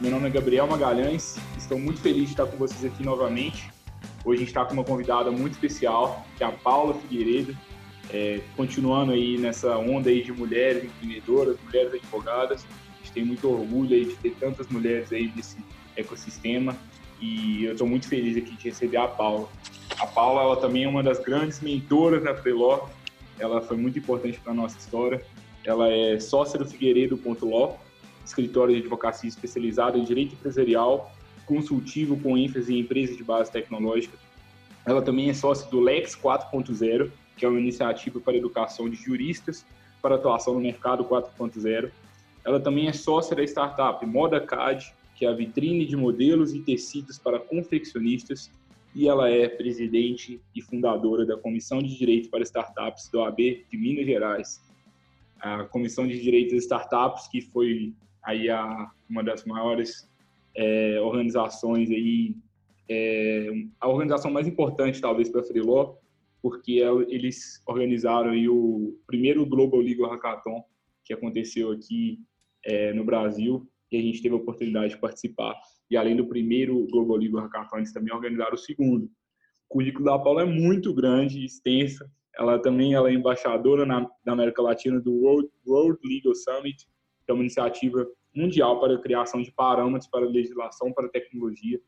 [0.00, 3.70] Meu nome é Gabriel Magalhães, estou muito feliz de estar com vocês aqui novamente.
[4.24, 7.54] Hoje a gente está com uma convidada muito especial, que é a Paula Figueiredo,
[8.10, 12.64] é, continuando aí nessa onda aí de mulheres empreendedoras, mulheres advogadas.
[12.94, 15.58] A gente tem muito orgulho aí de ter tantas mulheres aí nesse
[15.94, 16.74] ecossistema
[17.20, 19.50] e eu estou muito feliz aqui de receber a Paula.
[19.98, 22.88] A Paula ela também é uma das grandes mentoras da Preló,
[23.38, 25.22] ela foi muito importante para a nossa história.
[25.62, 27.78] Ela é sócia do Figueiredo.law,
[28.30, 31.12] escritório de advocacia especializado em direito empresarial,
[31.44, 34.16] consultivo com ênfase em empresas de base tecnológica.
[34.86, 39.64] Ela também é sócia do Lex 4.0, que é uma iniciativa para educação de juristas
[40.00, 41.90] para atuação no mercado 4.0.
[42.44, 47.18] Ela também é sócia da startup ModaCAD, que é a vitrine de modelos e tecidos
[47.18, 48.50] para confeccionistas,
[48.94, 53.76] e ela é presidente e fundadora da Comissão de Direito para Startups do AB de
[53.76, 54.60] Minas Gerais.
[55.38, 57.92] A Comissão de Direitos de Startups, que foi
[58.22, 60.08] aí a, uma das maiores
[60.56, 62.34] é, organizações aí,
[62.88, 63.48] é,
[63.80, 65.94] a organização mais importante talvez para Freeló,
[66.42, 70.64] porque eles organizaram aí o primeiro Global Legal Hackathon
[71.04, 72.20] que aconteceu aqui
[72.64, 75.54] é, no Brasil e a gente teve a oportunidade de participar.
[75.90, 79.06] E além do primeiro Global Legal Hackathon, eles também organizaram o segundo.
[79.06, 82.08] O currículo da Paula é muito grande, extensa.
[82.38, 86.86] Ela também ela é embaixadora na, na América Latina do World, World Legal Summit,
[87.30, 91.80] é uma iniciativa mundial para a criação de parâmetros para legislação para tecnologia.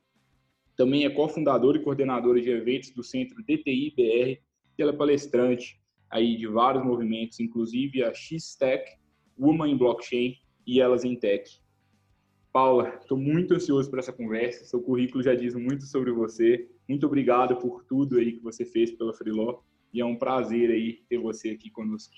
[0.76, 4.40] Também é cofundadora e coordenadora de eventos do Centro DTI-BR
[4.78, 5.80] e ela é palestrante
[6.10, 8.84] aí de vários movimentos, inclusive a X-Tech,
[9.38, 10.36] Woman in Blockchain
[10.66, 11.50] e Elas em Tech.
[12.52, 14.64] Paula, estou muito ansioso para essa conversa.
[14.64, 16.68] Seu currículo já diz muito sobre você.
[16.86, 19.60] Muito obrigado por tudo aí que você fez pela Freeló
[19.92, 22.14] e é um prazer aí ter você aqui conosco.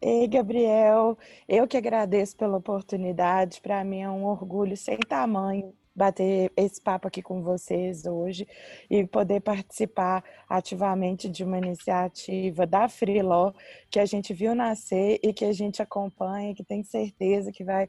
[0.00, 1.16] Ei, Gabriel,
[1.48, 3.60] eu que agradeço pela oportunidade.
[3.60, 8.46] Para mim é um orgulho sem tamanho bater esse papo aqui com vocês hoje
[8.90, 13.52] e poder participar ativamente de uma iniciativa da Freeló
[13.90, 17.88] que a gente viu nascer e que a gente acompanha, que tem certeza que vai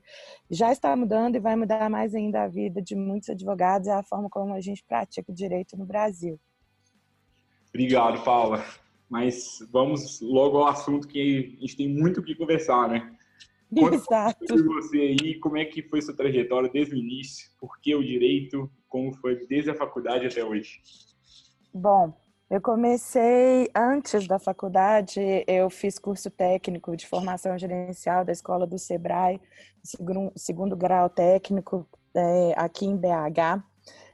[0.50, 4.02] já está mudando e vai mudar mais ainda a vida de muitos advogados e a
[4.02, 6.40] forma como a gente pratica o direito no Brasil.
[7.70, 8.64] Obrigado, Paula.
[9.10, 13.16] Mas vamos logo ao assunto que a gente tem muito o que conversar, né?
[13.74, 14.48] Conta Exato.
[14.48, 17.50] Sobre você aí, como é que foi sua trajetória desde o início?
[17.60, 18.70] Por que o direito?
[18.88, 20.82] Como foi desde a faculdade até hoje?
[21.74, 22.14] Bom,
[22.50, 28.80] eu comecei antes da faculdade, eu fiz curso técnico de formação gerencial da escola do
[28.80, 29.42] Sebrae,
[29.84, 31.86] segundo, segundo grau técnico
[32.16, 33.62] é, aqui em BH.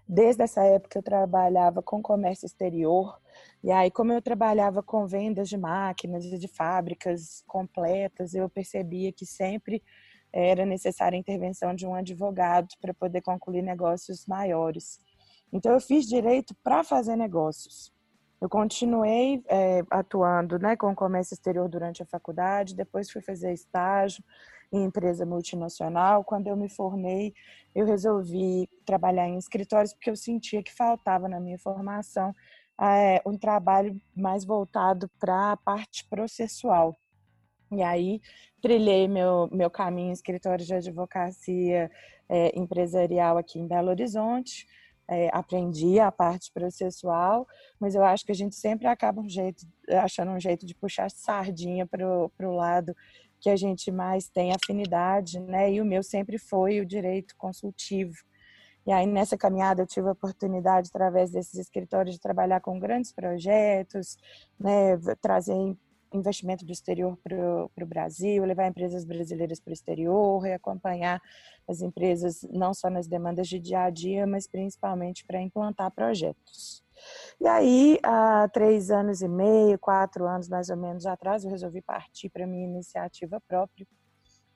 [0.08, 3.20] Desde essa época eu trabalhava com comércio exterior,
[3.64, 9.12] e aí, como eu trabalhava com vendas de máquinas e de fábricas completas, eu percebia
[9.12, 9.82] que sempre
[10.32, 15.00] era necessária a intervenção de um advogado para poder concluir negócios maiores.
[15.52, 17.94] Então, eu fiz direito para fazer negócios.
[18.42, 23.54] Eu continuei é, atuando né, com o comércio exterior durante a faculdade, depois fui fazer
[23.54, 24.22] estágio
[24.74, 26.24] em empresa multinacional.
[26.26, 27.34] Quando eu me formei,
[27.74, 32.34] eu resolvi trabalhar em escritórios porque eu sentia que faltava na minha formação
[32.82, 36.96] é, um trabalho mais voltado para a parte processual.
[37.72, 38.22] E aí
[38.62, 41.90] trilhei meu, meu caminho em escritório de advocacia
[42.30, 44.68] é, empresarial aqui em Belo Horizonte.
[45.06, 47.46] É, aprendi a parte processual,
[47.78, 49.66] mas eu acho que a gente sempre acaba um jeito,
[50.02, 52.96] achando um jeito de puxar sardinha para o lado
[53.42, 55.74] que a gente mais tem afinidade, né?
[55.74, 58.16] E o meu sempre foi o direito consultivo.
[58.86, 63.12] E aí, nessa caminhada, eu tive a oportunidade, através desses escritórios, de trabalhar com grandes
[63.12, 64.18] projetos,
[64.60, 65.54] né, trazer
[66.14, 67.36] investimento do exterior para
[67.84, 71.22] o Brasil, levar empresas brasileiras para o exterior e acompanhar
[71.68, 76.84] as empresas não só nas demandas de dia a dia, mas principalmente para implantar projetos.
[77.40, 81.82] E aí, há três anos e meio, quatro anos mais ou menos atrás, eu resolvi
[81.82, 83.88] partir para minha iniciativa própria,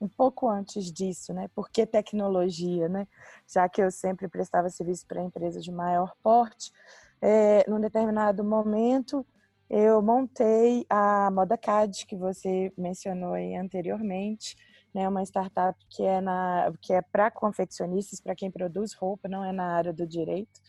[0.00, 1.48] um pouco antes disso, né?
[1.54, 3.06] Por que tecnologia, né?
[3.46, 6.72] Já que eu sempre prestava serviço para empresas de maior porte,
[7.20, 9.26] é, num determinado momento
[9.70, 14.56] eu montei a ModaCAD, que você mencionou aí anteriormente,
[14.94, 19.44] né, uma startup que é na que é para confeccionistas, para quem produz roupa, não
[19.44, 20.60] é na área do direito.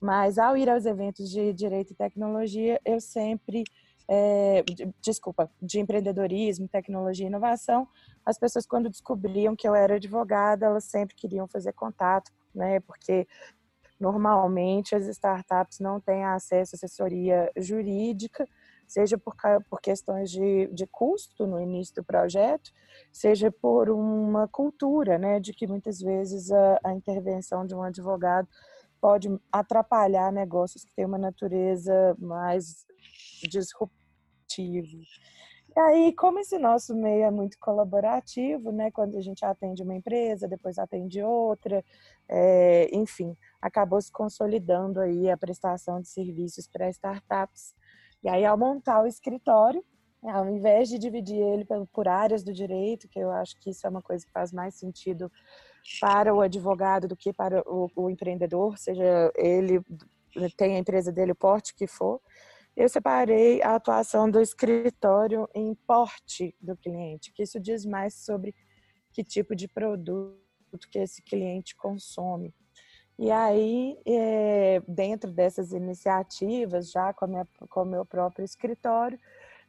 [0.00, 3.64] Mas ao ir aos eventos de direito e tecnologia, eu sempre
[4.08, 7.86] é, de, desculpa, de empreendedorismo, tecnologia e inovação,
[8.24, 12.80] as pessoas quando descobriam que eu era advogada, elas sempre queriam fazer contato, né?
[12.80, 13.28] Porque
[14.00, 18.46] normalmente as startups não têm acesso à assessoria jurídica,
[18.86, 19.34] seja por,
[19.68, 22.70] por questões de, de custo no início do projeto,
[23.12, 28.48] seja por uma cultura, né, de que muitas vezes a, a intervenção de um advogado
[29.00, 32.86] pode atrapalhar negócios que têm uma natureza mais
[33.42, 33.97] disruptiva
[34.48, 34.98] colaborativo.
[35.76, 38.90] E aí, como esse nosso meio é muito colaborativo, né?
[38.90, 41.84] Quando a gente atende uma empresa, depois atende outra,
[42.28, 47.74] é, enfim, acabou se consolidando aí a prestação de serviços para startups.
[48.24, 49.84] E aí, ao montar o escritório,
[50.24, 53.90] ao invés de dividir ele por áreas do direito, que eu acho que isso é
[53.90, 55.30] uma coisa que faz mais sentido
[56.00, 59.80] para o advogado do que para o, o empreendedor, seja ele
[60.56, 62.20] tem a empresa dele, o porte que for,
[62.78, 68.54] eu separei a atuação do escritório em porte do cliente, que isso diz mais sobre
[69.12, 70.38] que tipo de produto
[70.88, 72.54] que esse cliente consome.
[73.18, 79.18] E aí, é, dentro dessas iniciativas, já com, minha, com o meu próprio escritório,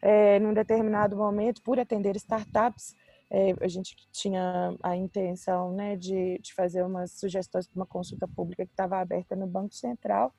[0.04, 2.94] é, num determinado momento, por atender startups,
[3.32, 8.28] é, a gente tinha a intenção né, de, de fazer umas sugestões para uma consulta
[8.28, 10.32] pública que estava aberta no Banco Central.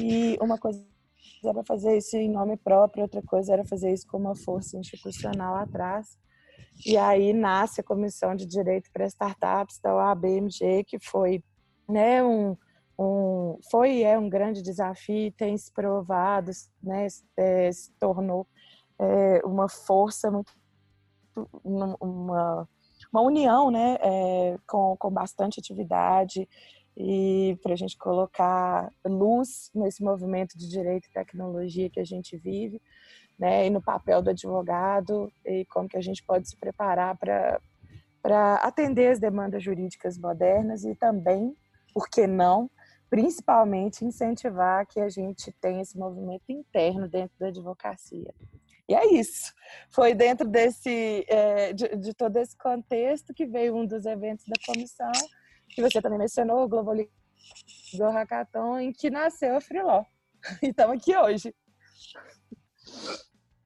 [0.00, 0.82] E uma coisa
[1.44, 5.54] era fazer isso em nome próprio, outra coisa era fazer isso com uma força institucional
[5.56, 6.18] atrás.
[6.86, 11.42] E aí nasce a Comissão de Direito para Startups da ABMG, que foi
[11.88, 12.56] né, um,
[12.98, 16.50] um, foi é um grande desafio, tem se provado,
[16.82, 17.06] né,
[17.36, 18.46] é, se tornou
[18.98, 20.52] é, uma força muito
[21.62, 21.96] uma,
[23.12, 26.48] uma união né, é, com, com bastante atividade
[27.00, 32.36] e para a gente colocar luz nesse movimento de direito e tecnologia que a gente
[32.36, 32.82] vive,
[33.38, 37.60] né, e no papel do advogado e como que a gente pode se preparar para
[38.20, 41.56] para atender as demandas jurídicas modernas e também,
[41.94, 42.68] por que não,
[43.08, 48.34] principalmente incentivar que a gente tenha esse movimento interno dentro da advocacia.
[48.88, 49.54] E é isso.
[49.88, 54.56] Foi dentro desse, é, de, de todo esse contexto que veio um dos eventos da
[54.66, 55.12] comissão
[55.68, 57.10] que você também mencionou, o Global League
[58.00, 60.04] Hackathon, em que nasceu a Freeló.
[60.62, 61.54] E estamos aqui hoje.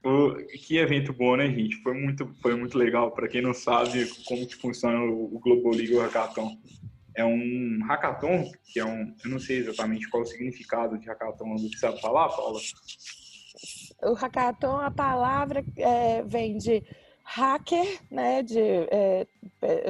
[0.04, 0.34] O,
[0.66, 1.76] que evento bom, né, gente?
[1.82, 3.12] Foi muito, foi muito legal.
[3.12, 6.56] Para quem não sabe como que funciona o, o Global League Hackathon.
[7.14, 9.14] É um hackathon, que é um...
[9.22, 11.56] Eu não sei exatamente qual é o significado de hackathon.
[11.58, 12.58] Você sabe falar, Paula?
[14.02, 16.82] O hackathon, a palavra é, vem de
[17.24, 19.26] hacker, né, de, é,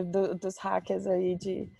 [0.03, 1.71] do, dos hackers aí de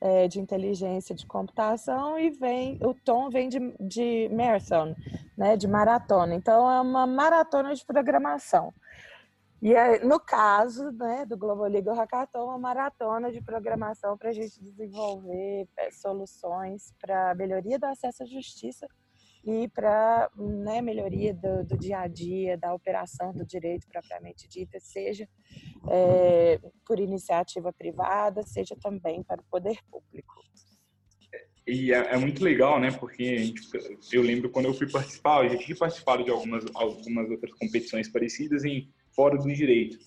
[0.00, 4.94] é, de inteligência de computação e vem o tom vem de, de marathon,
[5.36, 6.34] né, de maratona.
[6.34, 8.72] Então é uma maratona de programação.
[9.62, 14.32] E é, no caso né, do Global Legal Hackathon, uma maratona de programação para a
[14.32, 18.88] gente desenvolver é, soluções para melhoria do acesso à justiça
[19.44, 24.78] e para né, melhoria do, do, dia a dia, da operação do direito propriamente dita,
[24.80, 25.26] seja
[25.88, 30.34] é, por iniciativa privada, seja também para o poder público.
[31.66, 32.90] E é, é muito legal, né?
[32.90, 33.54] Porque
[34.12, 38.08] eu lembro quando eu fui participar, eu já tinha participado de algumas, algumas outras competições
[38.08, 39.98] parecidas em fora do direito.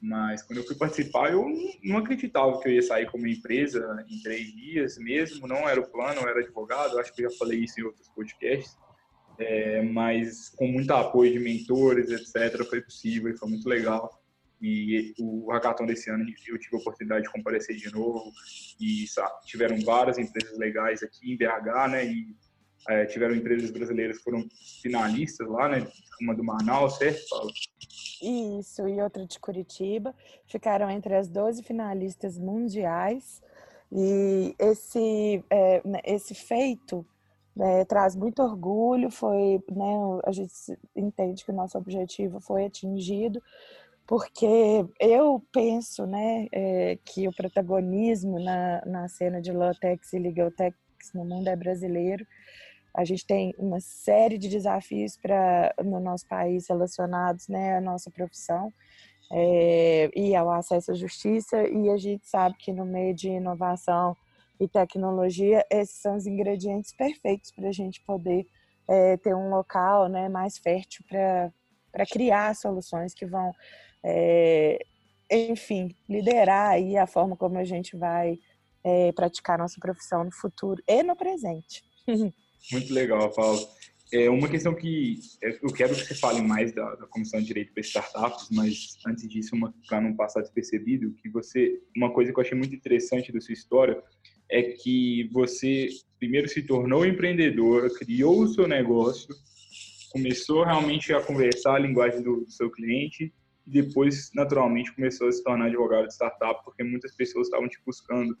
[0.00, 1.44] Mas quando eu fui participar, eu
[1.82, 5.48] não acreditava que eu ia sair como empresa em três dias mesmo.
[5.48, 6.98] Não era o plano, eu era advogado.
[6.98, 8.76] Acho que eu já falei isso em outros podcasts.
[9.38, 14.20] É, mas com muito apoio de mentores, etc., foi possível e foi muito legal.
[14.60, 18.32] E o hackathon desse ano eu tive a oportunidade de comparecer de novo
[18.80, 22.04] e sabe, tiveram várias empresas legais aqui em BH, né?
[22.06, 22.36] E
[22.88, 24.46] é, tiveram empresas brasileiras que foram
[24.82, 25.86] finalistas lá, né?
[26.20, 27.50] Uma do Manaus, certo, Paulo?
[28.22, 30.14] Isso, e outra de Curitiba.
[30.46, 33.42] Ficaram entre as 12 finalistas mundiais.
[33.90, 37.06] E esse, é, né, esse feito
[37.56, 39.10] né, traz muito orgulho.
[39.10, 40.52] Foi, né, a gente
[40.94, 43.42] entende que o nosso objetivo foi atingido,
[44.06, 50.76] porque eu penso né, é, que o protagonismo na, na cena de Lotex e Legaltex
[51.14, 52.26] no mundo é brasileiro.
[52.98, 58.10] A gente tem uma série de desafios para no nosso país relacionados né, à nossa
[58.10, 58.72] profissão
[59.30, 64.16] é, e ao acesso à justiça, e a gente sabe que no meio de inovação
[64.58, 68.44] e tecnologia, esses são os ingredientes perfeitos para a gente poder
[68.88, 73.52] é, ter um local né, mais fértil para criar soluções que vão
[74.02, 74.76] é,
[75.30, 78.36] enfim, liderar aí a forma como a gente vai
[79.14, 81.84] praticar nossa profissão no futuro e no presente.
[82.72, 83.60] Muito legal, Paulo.
[84.10, 87.74] É uma questão que eu quero que você fale mais da, da Comissão de Direito
[87.74, 89.54] para Startups, mas antes disso,
[89.86, 93.52] para não passar despercebido, que você, uma coisa que eu achei muito interessante da sua
[93.52, 94.02] história
[94.50, 95.88] é que você
[96.18, 99.34] primeiro se tornou empreendedora, criou o seu negócio,
[100.10, 103.32] começou realmente a conversar a linguagem do, do seu cliente
[103.66, 107.78] e depois, naturalmente, começou a se tornar advogado de startup, porque muitas pessoas estavam te
[107.84, 108.36] buscando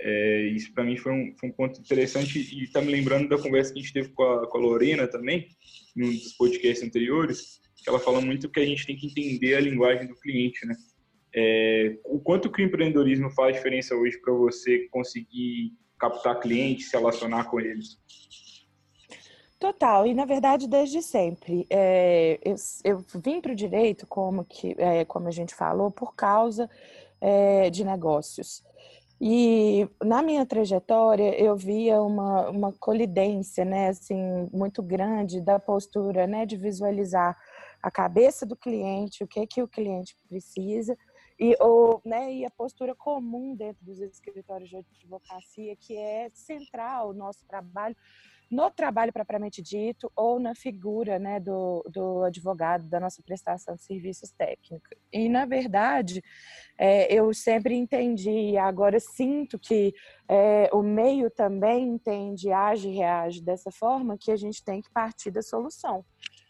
[0.00, 3.38] é, isso para mim foi um, foi um, ponto interessante e está me lembrando da
[3.38, 5.48] conversa que a gente teve com a, com a Lorena também,
[5.94, 9.60] num dos podcasts anteriores, que ela fala muito que a gente tem que entender a
[9.60, 10.74] linguagem do cliente, né?
[11.36, 16.96] É, o quanto que o empreendedorismo faz diferença hoje para você conseguir captar clientes, se
[16.96, 17.98] relacionar com eles?
[19.58, 21.66] Total, e na verdade desde sempre.
[21.70, 26.14] É, eu, eu, vim para o direito, como, que, é, como a gente falou, por
[26.14, 26.68] causa
[27.20, 28.62] é, de negócios.
[29.26, 36.26] E na minha trajetória eu via uma, uma colidência, né, assim, muito grande da postura,
[36.26, 37.34] né, de visualizar
[37.82, 40.94] a cabeça do cliente, o que que o cliente precisa
[41.40, 47.08] e, ou, né, e a postura comum dentro dos escritórios de advocacia, que é central
[47.08, 47.96] o nosso trabalho,
[48.54, 53.82] no trabalho propriamente dito ou na figura né, do, do advogado, da nossa prestação de
[53.82, 54.96] serviços técnicos.
[55.12, 56.22] E, na verdade,
[56.78, 59.92] é, eu sempre entendi, e agora sinto que
[60.28, 64.90] é, o meio também entende, age e reage dessa forma, que a gente tem que
[64.90, 66.04] partir da solução.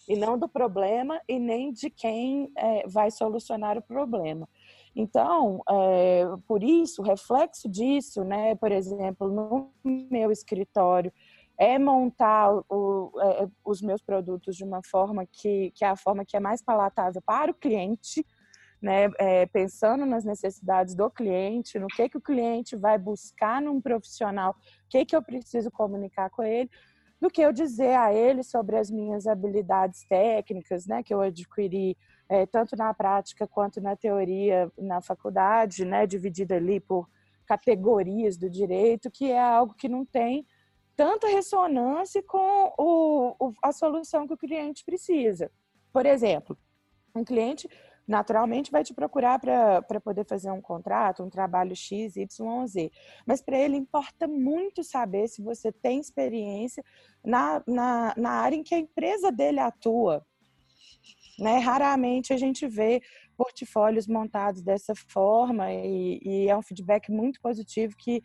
[0.07, 4.47] E não do problema e nem de quem é, vai solucionar o problema.
[4.95, 11.13] Então, é, por isso, reflexo disso, né, por exemplo, no meu escritório,
[11.59, 16.25] é montar o, é, os meus produtos de uma forma que, que é a forma
[16.25, 18.27] que é mais palatável para o cliente,
[18.83, 23.81] né, é, pensando nas necessidades do cliente, no que, que o cliente vai buscar num
[23.81, 26.69] profissional, o que, que eu preciso comunicar com ele,
[27.21, 31.97] do que eu dizer a ele sobre as minhas habilidades técnicas, né, que eu adquiri
[32.29, 37.09] é, tanto na prática quanto na teoria na faculdade, né, dividida ali por
[37.47, 40.47] categorias do direito, que é algo que não tem
[40.97, 45.51] tanta ressonância com o, o, a solução que o cliente precisa.
[45.93, 46.57] Por exemplo,
[47.15, 47.69] um cliente
[48.07, 52.91] naturalmente vai te procurar para poder fazer um contrato, um trabalho X, Y, Z.
[53.27, 56.85] Mas para ele importa muito saber se você tem experiência
[57.25, 60.25] na, na, na área em que a empresa dele atua.
[61.39, 61.59] Né?
[61.59, 63.03] Raramente a gente vê
[63.37, 68.23] portfólios montados dessa forma e, e é um feedback muito positivo que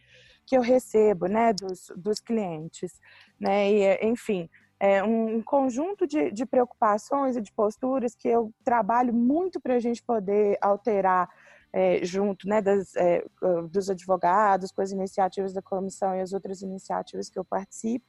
[0.49, 2.99] que eu recebo, né, dos, dos clientes,
[3.39, 9.13] né, e, enfim, é um conjunto de, de preocupações e de posturas que eu trabalho
[9.13, 11.29] muito para a gente poder alterar
[11.71, 13.23] é, junto né, das, é,
[13.69, 18.07] dos advogados, com as iniciativas da comissão e as outras iniciativas que eu participo,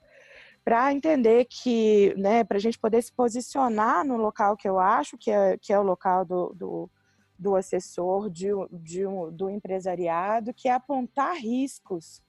[0.65, 5.19] para entender que, né, para a gente poder se posicionar no local que eu acho
[5.19, 6.91] que é, que é o local do, do,
[7.39, 12.23] do assessor, de, de um, do empresariado, que é apontar riscos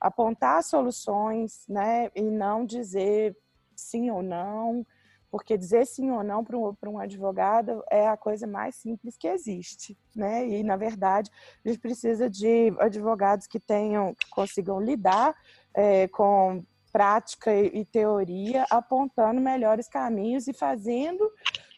[0.00, 3.36] apontar soluções, né, e não dizer
[3.76, 4.86] sim ou não,
[5.30, 9.28] porque dizer sim ou não para um, um advogado é a coisa mais simples que
[9.28, 10.46] existe, né?
[10.46, 11.30] E na verdade
[11.64, 15.34] a gente precisa de advogados que tenham, que consigam lidar
[15.72, 21.24] é, com prática e, teoria, apontando melhores caminhos e fazendo,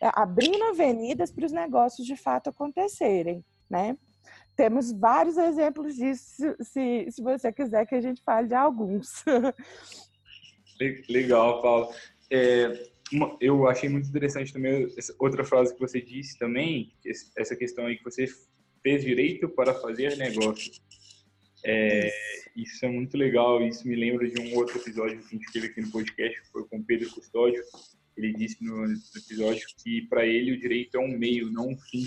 [0.00, 3.96] é, abrindo avenidas para os negócios de fato acontecerem, né?
[4.56, 9.24] Temos vários exemplos disso, se, se você quiser que a gente fale de alguns.
[11.08, 11.94] Legal, Paulo.
[12.30, 12.90] É,
[13.40, 16.92] eu achei muito interessante também outra frase que você disse também,
[17.36, 18.26] essa questão aí que você
[18.82, 20.72] fez direito para fazer negócio.
[21.64, 22.10] É,
[22.56, 25.66] isso é muito legal, isso me lembra de um outro episódio que a gente teve
[25.68, 27.62] aqui no podcast, que foi com o Pedro Custódio.
[28.16, 28.84] Ele disse no
[29.16, 32.06] episódio que para ele o direito é um meio, não um fim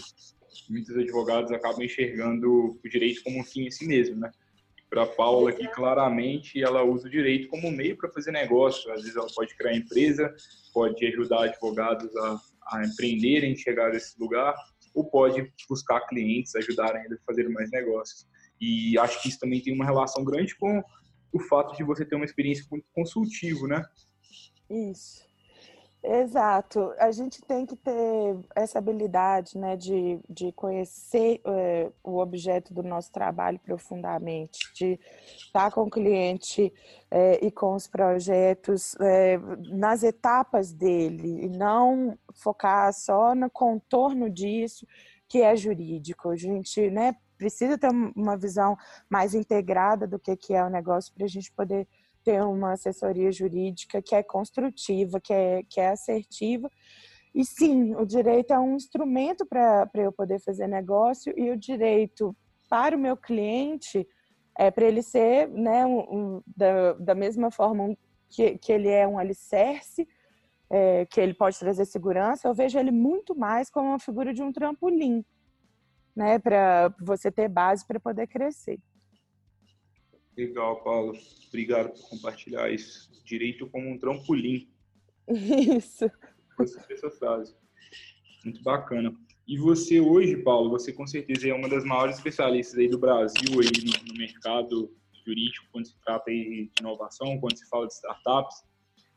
[0.70, 4.32] muitos advogados acabam enxergando o direito como um fim em si mesmo, né?
[4.90, 8.92] Para Paula aqui, claramente, ela usa o direito como meio para fazer negócio.
[8.92, 10.34] Às vezes ela pode criar empresa,
[10.74, 12.40] pode ajudar advogados a,
[12.72, 14.56] a empreenderem, chegar a esse lugar,
[14.94, 18.28] ou pode buscar clientes, ajudar ainda a fazer mais negócios.
[18.62, 20.82] E acho que isso também tem uma relação grande com
[21.34, 23.84] o fato de você ter uma experiência consultivo, né?
[24.70, 25.25] Isso.
[26.08, 26.94] Exato.
[27.00, 32.84] A gente tem que ter essa habilidade né, de, de conhecer é, o objeto do
[32.84, 35.00] nosso trabalho profundamente, de
[35.36, 36.72] estar com o cliente
[37.10, 44.30] é, e com os projetos é, nas etapas dele, e não focar só no contorno
[44.30, 44.86] disso
[45.28, 46.30] que é jurídico.
[46.30, 48.78] A gente né, precisa ter uma visão
[49.10, 51.88] mais integrada do que, que é o negócio para a gente poder
[52.26, 56.70] ter uma assessoria jurídica que é construtiva, que é, que é assertiva.
[57.34, 62.36] E sim, o direito é um instrumento para eu poder fazer negócio e o direito
[62.68, 64.08] para o meu cliente
[64.58, 67.96] é para ele ser, né, um, um, da, da mesma forma
[68.30, 70.08] que, que ele é um alicerce,
[70.70, 74.42] é, que ele pode trazer segurança, eu vejo ele muito mais como uma figura de
[74.42, 75.24] um trampolim,
[76.16, 78.80] né, para você ter base para poder crescer.
[80.38, 81.14] Legal, Paulo.
[81.48, 83.10] Obrigado por compartilhar isso.
[83.24, 84.70] Direito como um trampolim.
[85.28, 86.10] Isso.
[86.88, 87.56] Dessa frase.
[88.44, 89.16] Muito bacana.
[89.48, 93.60] E você hoje, Paulo, você com certeza é uma das maiores especialistas aí do Brasil
[93.60, 94.92] aí no, no mercado
[95.26, 98.64] jurídico quando se trata aí de inovação, quando se fala de startups.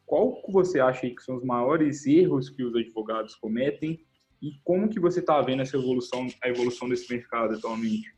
[0.07, 4.01] Qual que você acha aí que são os maiores erros que os advogados cometem
[4.41, 8.15] e como que você está vendo essa evolução, a evolução desse mercado atualmente?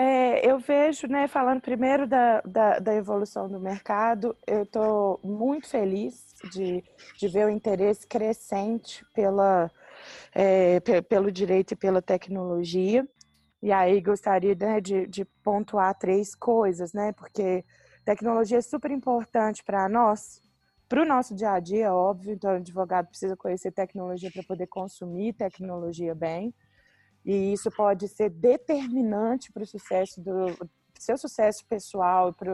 [0.00, 5.66] É, eu vejo, né, falando primeiro da, da, da evolução do mercado, eu estou muito
[5.66, 6.84] feliz de,
[7.18, 9.68] de ver o interesse crescente pela,
[10.32, 13.04] é, pelo direito e pela tecnologia.
[13.60, 17.10] E aí gostaria né, de, de pontuar três coisas, né?
[17.10, 17.64] Porque
[18.04, 20.40] tecnologia é super importante para nós,
[20.88, 22.34] para o nosso dia a dia, óbvio.
[22.34, 26.54] Então, o advogado precisa conhecer tecnologia para poder consumir tecnologia bem.
[27.28, 30.46] E isso pode ser determinante para o sucesso do
[30.98, 32.50] seu sucesso pessoal, para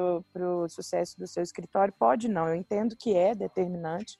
[0.50, 1.94] o sucesso do seu escritório.
[1.96, 4.18] Pode não, eu entendo que é determinante.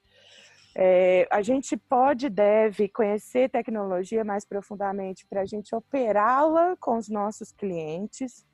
[0.73, 7.09] É, a gente pode, deve conhecer tecnologia mais profundamente para a gente operá-la com os
[7.09, 8.45] nossos clientes.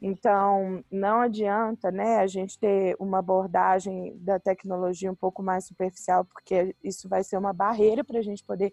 [0.00, 6.24] Então, não adianta né, a gente ter uma abordagem da tecnologia um pouco mais superficial,
[6.24, 8.72] porque isso vai ser uma barreira para a gente poder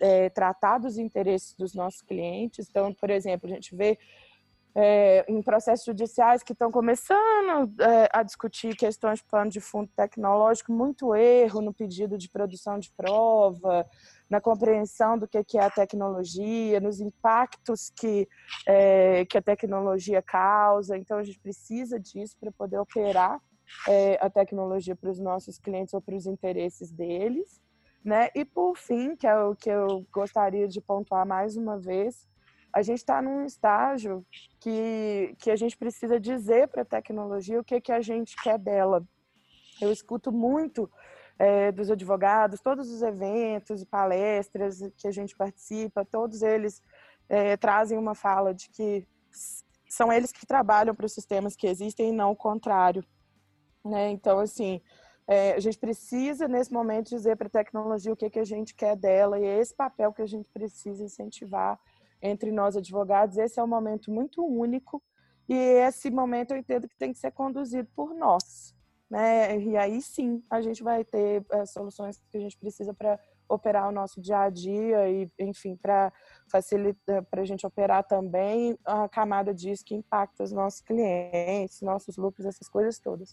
[0.00, 2.68] é, tratar dos interesses dos nossos clientes.
[2.68, 3.98] Então, por exemplo, a gente vê
[4.74, 9.90] é, em processos judiciais que estão começando é, a discutir questões de plano de fundo
[9.96, 13.84] tecnológico, muito erro no pedido de produção de prova,
[14.28, 18.28] na compreensão do que é a tecnologia, nos impactos que,
[18.66, 20.96] é, que a tecnologia causa.
[20.96, 23.40] Então, a gente precisa disso para poder operar
[23.88, 27.60] é, a tecnologia para os nossos clientes ou para os interesses deles.
[28.04, 28.28] Né?
[28.34, 32.26] E, por fim, que é o que eu gostaria de pontuar mais uma vez,
[32.72, 34.24] a gente está num estágio
[34.60, 38.58] que, que a gente precisa dizer para a tecnologia o que, que a gente quer
[38.58, 39.04] dela.
[39.80, 40.90] Eu escuto muito
[41.38, 46.82] é, dos advogados, todos os eventos e palestras que a gente participa, todos eles
[47.28, 49.06] é, trazem uma fala de que
[49.88, 53.04] são eles que trabalham para os sistemas que existem e não o contrário.
[53.84, 54.10] Né?
[54.10, 54.80] Então, assim,
[55.30, 58.74] é, a gente precisa, nesse momento, dizer para a tecnologia o que, que a gente
[58.74, 61.78] quer dela e é esse papel que a gente precisa incentivar
[62.20, 63.38] entre nós advogados.
[63.38, 65.00] Esse é um momento muito único
[65.48, 68.74] e esse momento eu entendo que tem que ser conduzido por nós.
[69.08, 69.56] Né?
[69.60, 73.16] E aí sim a gente vai ter é, soluções que a gente precisa para
[73.48, 76.12] operar o nosso dia a dia e, enfim, para
[76.50, 82.16] facilitar, para a gente operar também a camada disso que impacta os nossos clientes, nossos
[82.16, 83.32] lucros, essas coisas todas.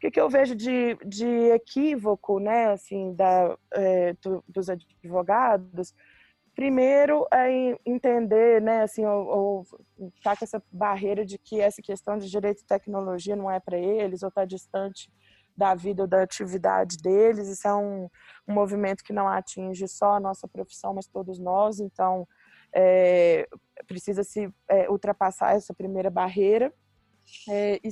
[0.00, 5.94] O que, que eu vejo de, de equívoco, né, assim, da, é, do, dos advogados
[6.54, 9.66] Primeiro é entender, né, assim, ou, ou
[10.22, 13.78] tá com essa barreira de que essa questão de direito e tecnologia não é para
[13.78, 15.10] eles, ou está distante
[15.56, 17.48] da vida ou da atividade deles.
[17.48, 18.10] Isso é um,
[18.46, 21.80] um movimento que não atinge só a nossa profissão, mas todos nós.
[21.80, 22.28] Então,
[22.74, 23.48] é,
[23.86, 26.70] precisa se é, ultrapassar essa primeira barreira.
[27.48, 27.88] É, e,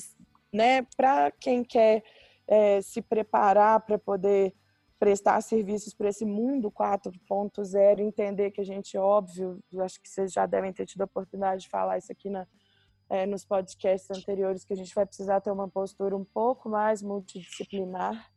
[0.52, 2.02] né, para quem quer
[2.46, 4.54] é, se preparar para poder
[4.98, 10.44] prestar serviços para esse mundo 4.0, entender que a gente, óbvio, acho que vocês já
[10.44, 12.46] devem ter tido a oportunidade de falar isso aqui na,
[13.08, 17.02] é, nos podcasts anteriores, que a gente vai precisar ter uma postura um pouco mais
[17.02, 18.28] multidisciplinar.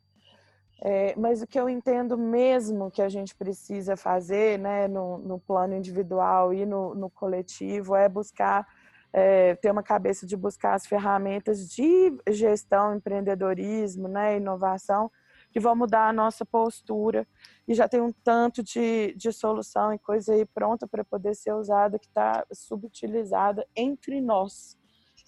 [0.84, 5.40] É, mas o que eu entendo mesmo que a gente precisa fazer né, no, no
[5.40, 8.68] plano individual e no, no coletivo é buscar
[9.14, 15.12] é, ter uma cabeça de buscar as ferramentas de gestão, empreendedorismo, né, inovação,
[15.52, 17.28] que vão mudar a nossa postura.
[17.68, 21.54] E já tem um tanto de, de solução e coisa aí pronta para poder ser
[21.54, 24.78] usada que está subutilizada entre nós.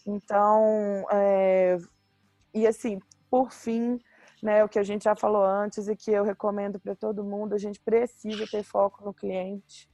[0.06, 1.78] Então, é,
[2.54, 4.00] e assim, por fim,
[4.42, 7.54] né, o que a gente já falou antes e que eu recomendo para todo mundo,
[7.54, 9.90] a gente precisa ter foco no cliente.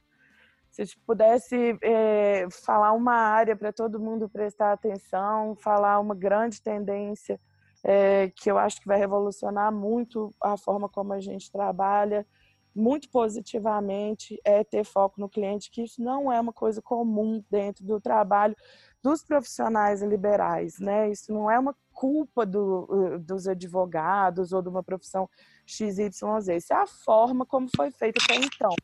[0.80, 6.14] Se a gente pudesse é, falar uma área para todo mundo prestar atenção, falar uma
[6.14, 7.38] grande tendência
[7.84, 12.26] é, que eu acho que vai revolucionar muito a forma como a gente trabalha,
[12.74, 17.84] muito positivamente é ter foco no cliente, que isso não é uma coisa comum dentro
[17.84, 18.56] do trabalho
[19.02, 21.10] dos profissionais liberais, né?
[21.10, 25.28] Isso não é uma culpa do, dos advogados ou de uma profissão
[25.66, 26.48] XYZ.
[26.56, 28.74] Isso é a forma como foi feito até então.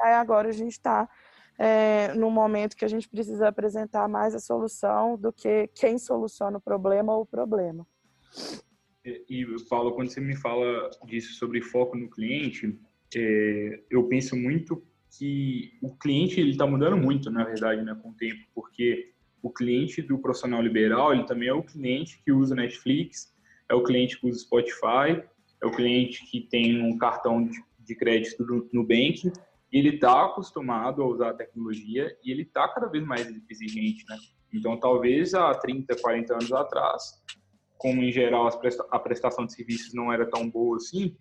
[0.00, 1.06] Aí agora a gente está
[1.58, 6.58] é, num momento que a gente precisa apresentar mais a solução do que quem soluciona
[6.58, 7.86] o problema ou o problema.
[9.04, 12.78] E, Paulo, quando você me fala disso sobre foco no cliente,
[13.14, 14.82] é, eu penso muito
[15.18, 19.12] que o cliente ele está mudando muito, na verdade, né, com o tempo, porque
[19.42, 23.32] o cliente do profissional liberal ele também é o cliente que usa Netflix,
[23.68, 25.22] é o cliente que usa Spotify,
[25.62, 29.30] é o cliente que tem um cartão de, de crédito do Nubank
[29.78, 34.16] ele está acostumado a usar a tecnologia e ele está cada vez mais exigente, né?
[34.52, 37.20] Então, talvez há 30, 40 anos atrás,
[37.76, 38.48] como em geral
[38.92, 41.16] a prestação de serviços não era tão boa assim,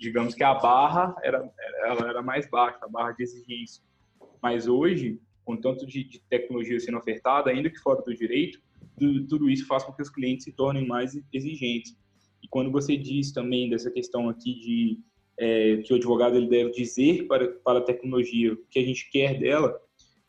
[0.00, 1.48] digamos que a barra era,
[1.84, 3.84] ela era mais baixa, a barra de exigência.
[4.42, 8.60] Mas hoje, com tanto de, de tecnologia sendo ofertada, ainda que fora do direito,
[8.98, 11.96] tudo, tudo isso faz com que os clientes se tornem mais exigentes.
[12.42, 14.98] E quando você diz também dessa questão aqui de
[15.38, 19.10] é, que o advogado ele deve dizer para, para a tecnologia o que a gente
[19.10, 19.78] quer dela,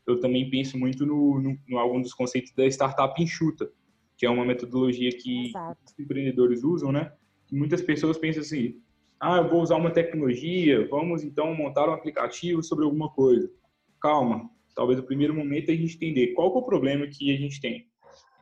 [0.06, 3.70] eu também penso muito no, no, no algum dos conceitos da startup enxuta,
[4.16, 5.52] que é uma metodologia que
[5.86, 7.12] os empreendedores usam, né?
[7.50, 8.80] E muitas pessoas pensam assim,
[9.20, 13.50] ah, eu vou usar uma tecnologia, vamos então montar um aplicativo sobre alguma coisa.
[14.00, 17.36] Calma, talvez o primeiro momento é a gente entender qual é o problema que a
[17.36, 17.86] gente tem.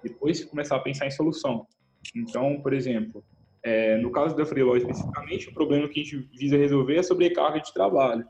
[0.02, 1.66] Depois começar a pensar em solução.
[2.14, 3.24] Então, por exemplo,
[3.66, 7.60] é, no caso da Freeló especificamente, o problema que a gente visa resolver é sobrecarga
[7.60, 8.24] de trabalho.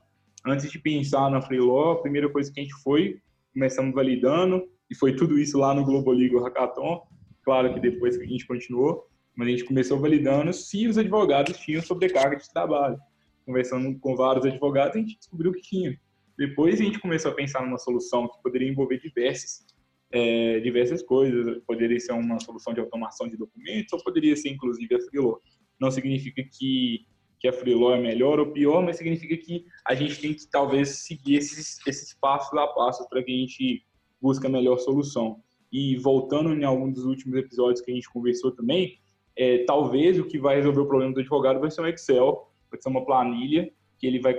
[0.47, 3.21] Antes de pensar na Freeló, a primeira coisa que a gente foi,
[3.53, 7.03] começamos validando, e foi tudo isso lá no Globo Legal Hackathon.
[7.45, 9.05] Claro que depois a gente continuou,
[9.37, 12.97] mas a gente começou validando se os advogados tinham sobrecarga de trabalho.
[13.45, 16.01] Conversando com vários advogados, a gente descobriu que tinha.
[16.39, 19.67] Depois a gente começou a pensar numa solução que poderia envolver diversas
[20.11, 21.59] é, diversas coisas.
[21.67, 25.39] Poderia ser uma solução de automação de documentos ou poderia ser, inclusive, a Freeló.
[25.81, 27.07] Não significa que,
[27.39, 31.05] que a Freeló é melhor ou pior, mas significa que a gente tem que, talvez,
[31.07, 33.85] seguir esses, esses passos a passos para que a gente
[34.21, 35.43] busque a melhor solução.
[35.73, 38.99] E voltando em algum dos últimos episódios que a gente conversou também,
[39.37, 42.81] é, talvez o que vai resolver o problema do advogado vai ser um Excel, vai
[42.81, 44.37] ser uma planilha que ele vai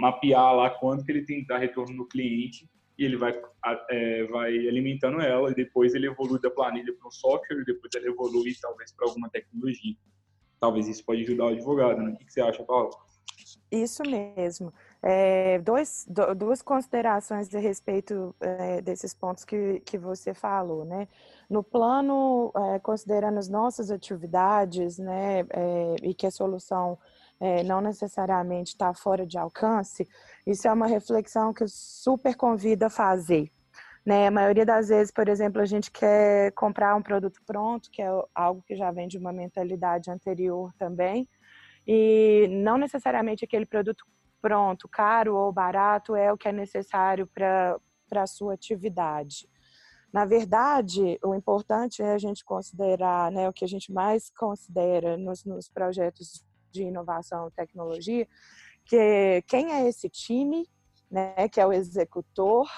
[0.00, 2.68] mapear lá quanto que ele tem que dar retorno no cliente
[3.00, 3.34] e ele vai,
[3.88, 7.90] é, vai alimentando ela e depois ele evolui da planilha para um software e depois
[7.94, 9.96] ele evolui talvez para alguma tecnologia.
[10.60, 12.10] Talvez isso pode ajudar o advogado, né?
[12.10, 12.90] O que você acha, Paulo?
[13.72, 14.70] Isso mesmo.
[15.02, 21.08] É, dois, do, duas considerações a respeito é, desses pontos que, que você falou, né?
[21.48, 26.98] No plano, é, considerando as nossas atividades, né, é, e que a solução
[27.40, 30.06] é, não necessariamente está fora de alcance,
[30.46, 33.50] isso é uma reflexão que eu super convido a fazer.
[34.04, 34.26] Né?
[34.26, 38.08] A maioria das vezes, por exemplo, a gente quer comprar um produto pronto, que é
[38.34, 41.28] algo que já vem de uma mentalidade anterior também,
[41.86, 44.04] e não necessariamente aquele produto
[44.40, 47.78] pronto, caro ou barato, é o que é necessário para
[48.14, 49.48] a sua atividade.
[50.12, 55.16] Na verdade, o importante é a gente considerar, né, o que a gente mais considera
[55.16, 58.26] nos, nos projetos de inovação e tecnologia,
[58.84, 60.66] que quem é esse time,
[61.10, 62.68] né, que é o executor,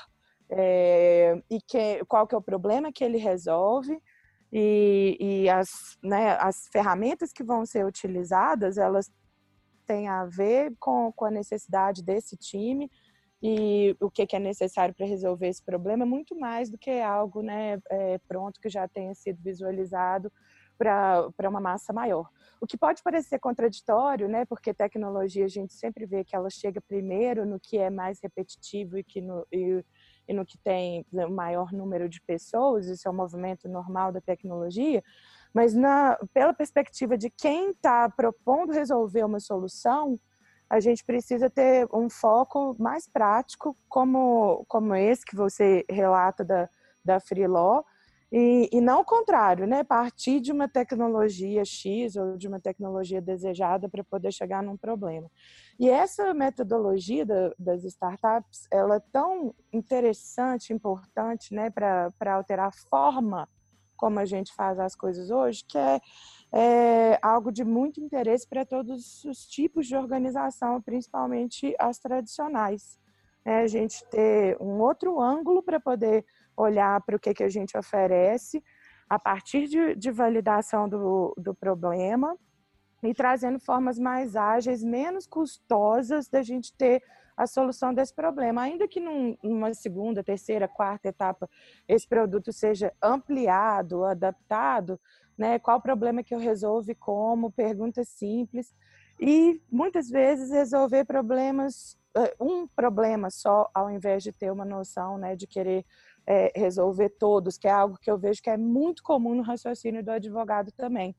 [0.50, 3.98] é, e que, qual que é o problema que ele resolve,
[4.52, 5.68] e, e as,
[6.02, 9.10] né, as ferramentas que vão ser utilizadas, elas
[9.86, 12.90] têm a ver com, com a necessidade desse time
[13.42, 17.42] e o que, que é necessário para resolver esse problema, muito mais do que algo
[17.42, 20.30] né, é, pronto que já tenha sido visualizado
[20.82, 22.28] para uma massa maior.
[22.60, 24.44] O que pode parecer contraditório, né?
[24.44, 28.98] Porque tecnologia a gente sempre vê que ela chega primeiro no que é mais repetitivo
[28.98, 29.84] e que no, e,
[30.28, 34.20] e no que tem o maior número de pessoas, isso é um movimento normal da
[34.20, 35.02] tecnologia,
[35.54, 40.18] mas na, pela perspectiva de quem está propondo resolver uma solução,
[40.68, 46.68] a gente precisa ter um foco mais prático, como, como esse que você relata da,
[47.04, 47.82] da Freeló,
[48.32, 49.84] e, e, não o contrário, né?
[49.84, 55.30] Partir de uma tecnologia X ou de uma tecnologia desejada para poder chegar num problema.
[55.78, 61.68] E essa metodologia da, das startups, ela é tão interessante, importante, né?
[61.68, 63.46] Para alterar a forma
[63.98, 66.00] como a gente faz as coisas hoje, que é,
[66.52, 72.98] é algo de muito interesse para todos os tipos de organização, principalmente as tradicionais.
[73.44, 76.24] É a gente ter um outro ângulo para poder
[76.56, 78.62] olhar para o que, que a gente oferece
[79.08, 82.36] a partir de, de validação do, do problema
[83.02, 87.02] e trazendo formas mais ágeis, menos custosas da gente ter
[87.36, 88.62] a solução desse problema.
[88.62, 91.48] Ainda que num, numa segunda, terceira, quarta etapa
[91.88, 95.00] esse produto seja ampliado, adaptado,
[95.36, 95.58] né?
[95.58, 97.50] Qual o problema que eu resolvo como?
[97.50, 98.74] Perguntas simples.
[99.20, 105.18] E muitas vezes resolver problemas, eh, um problema só, ao invés de ter uma noção
[105.18, 105.84] né, de querer
[106.26, 110.02] é, resolver todos, que é algo que eu vejo que é muito comum no raciocínio
[110.02, 111.14] do advogado também.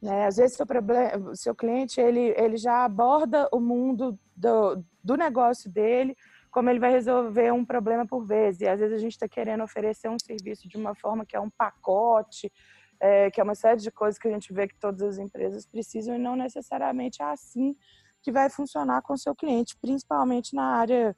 [0.00, 0.26] Né?
[0.26, 5.70] Às vezes, seu, problema, seu cliente ele, ele já aborda o mundo do, do negócio
[5.70, 6.16] dele,
[6.50, 8.60] como ele vai resolver um problema por vez.
[8.60, 11.40] E às vezes a gente está querendo oferecer um serviço de uma forma que é
[11.40, 12.50] um pacote,
[12.98, 15.66] é, que é uma série de coisas que a gente vê que todas as empresas
[15.66, 17.76] precisam e não necessariamente é assim
[18.22, 21.16] que vai funcionar com o seu cliente, principalmente na área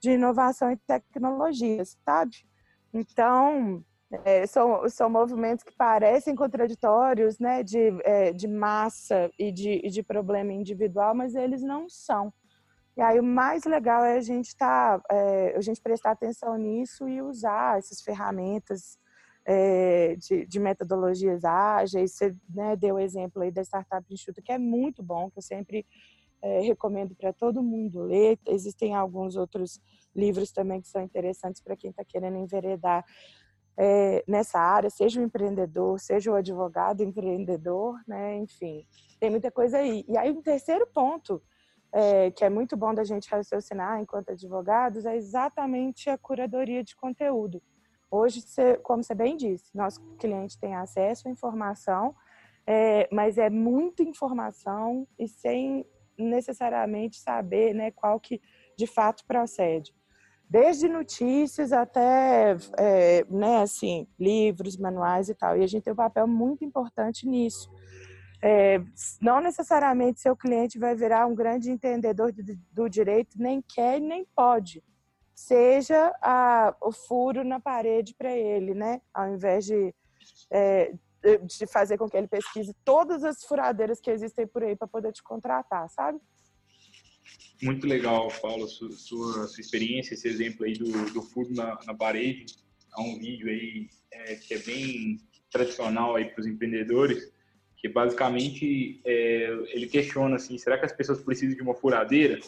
[0.00, 2.46] de inovação e tecnologia, sabe?
[2.92, 3.84] Então,
[4.24, 10.02] é, são, são movimentos que parecem contraditórios, né, de, é, de massa e de, de
[10.02, 12.32] problema individual, mas eles não são.
[12.96, 17.08] E aí o mais legal é a gente tá, é, a gente prestar atenção nisso
[17.08, 18.98] e usar essas ferramentas
[19.44, 22.12] é, de, de, metodologias ágeis.
[22.12, 25.42] Você né, deu o exemplo aí da Startup Instituto, que é muito bom, que eu
[25.42, 25.86] sempre
[26.42, 28.38] é, recomendo para todo mundo ler.
[28.46, 29.80] Existem alguns outros
[30.14, 33.04] livros também que são interessantes para quem está querendo enveredar
[33.76, 38.36] é, nessa área, seja o empreendedor, seja o advogado empreendedor, né?
[38.36, 38.84] Enfim,
[39.20, 40.04] tem muita coisa aí.
[40.08, 41.40] E aí, um terceiro ponto
[41.92, 46.96] é, que é muito bom da gente raciocinar enquanto advogados é exatamente a curadoria de
[46.96, 47.62] conteúdo.
[48.10, 48.42] Hoje,
[48.82, 52.16] como você bem disse, nosso cliente tem acesso à informação,
[52.66, 55.86] é, mas é muita informação e sem
[56.18, 58.40] necessariamente saber né, qual que
[58.76, 59.94] de fato procede.
[60.48, 65.56] Desde notícias até é, né, assim, livros, manuais e tal.
[65.56, 67.70] E a gente tem um papel muito importante nisso.
[68.40, 68.80] É,
[69.20, 74.24] não necessariamente seu cliente vai virar um grande entendedor do, do direito, nem quer nem
[74.34, 74.82] pode.
[75.34, 79.00] Seja a, o furo na parede para ele, né?
[79.12, 79.94] Ao invés de,
[80.50, 80.94] é,
[81.44, 85.12] de fazer com que ele pesquise todas as furadeiras que existem por aí para poder
[85.12, 86.20] te contratar, sabe?
[87.62, 91.94] Muito legal, Paulo, sua, sua, sua experiência, esse exemplo aí do, do furo na, na
[91.94, 92.54] parede.
[92.92, 97.32] Há um vídeo aí é, que é bem tradicional aí para os empreendedores,
[97.76, 102.38] que basicamente é, ele questiona assim, será que as pessoas precisam de uma furadeira?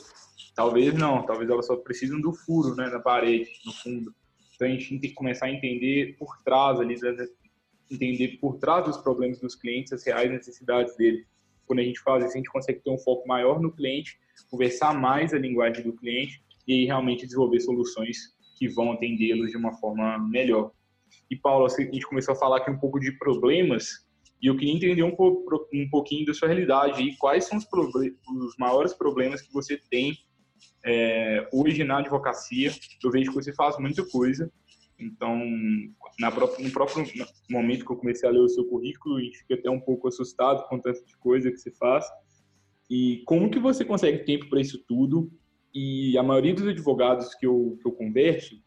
[0.55, 4.15] Talvez não, talvez elas só precisam do furo, né, na parede, no fundo.
[4.55, 6.97] Então a gente tem que começar a entender por trás ali,
[7.91, 11.27] entender por trás dos problemas dos clientes as reais necessidades dele.
[11.67, 14.19] Quando a gente faz isso, a gente consegue ter um foco maior no cliente,
[14.51, 18.17] conversar mais a linguagem do cliente e realmente desenvolver soluções
[18.59, 20.73] que vão atendê-los de uma forma melhor.
[21.31, 24.07] E Paulo, a gente começou a falar aqui um pouco de problemas
[24.43, 27.67] e eu queria entender um, pouco, um pouquinho da sua realidade e quais são os,
[27.67, 30.17] os maiores problemas que você tem
[30.85, 32.73] é, hoje na advocacia.
[33.03, 34.51] Eu vejo que você faz muita coisa,
[35.01, 35.41] então,
[36.19, 37.05] na própria, no próprio
[37.51, 40.67] momento que eu comecei a ler o seu currículo, gente fica até um pouco assustado
[40.69, 42.05] com tanta coisa que você faz.
[42.89, 45.31] E como que você consegue tempo para isso tudo?
[45.75, 48.61] E a maioria dos advogados que eu, que eu converso,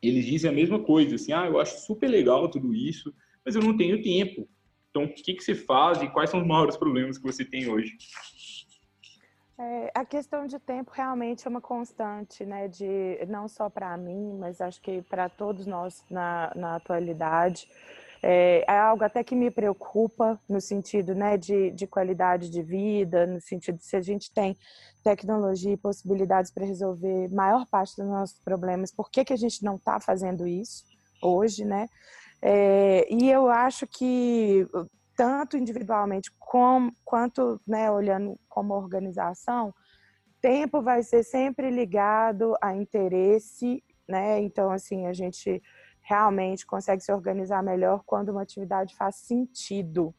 [0.00, 3.12] eles dizem a mesma coisa, assim, ah, eu acho super legal tudo isso,
[3.44, 4.48] mas eu não tenho tempo.
[4.90, 7.68] Então, o que, que você faz e quais são os maiores problemas que você tem
[7.68, 7.96] hoje?
[9.58, 12.68] É, a questão de tempo realmente é uma constante, né?
[12.68, 17.68] De não só para mim, mas acho que para todos nós na, na atualidade.
[18.22, 23.26] É, é, algo até que me preocupa no sentido né, de, de qualidade de vida,
[23.26, 24.56] no sentido de se a gente tem
[25.04, 29.62] tecnologia e possibilidades para resolver maior parte dos nossos problemas, por que, que a gente
[29.62, 30.84] não está fazendo isso
[31.22, 31.88] hoje, né?
[32.42, 34.66] É, e eu acho que
[35.16, 39.74] tanto individualmente como, quanto né, olhando como organização,
[40.40, 44.40] tempo vai ser sempre ligado a interesse, né?
[44.40, 45.62] Então, assim, a gente
[46.02, 50.14] realmente consegue se organizar melhor quando uma atividade faz sentido.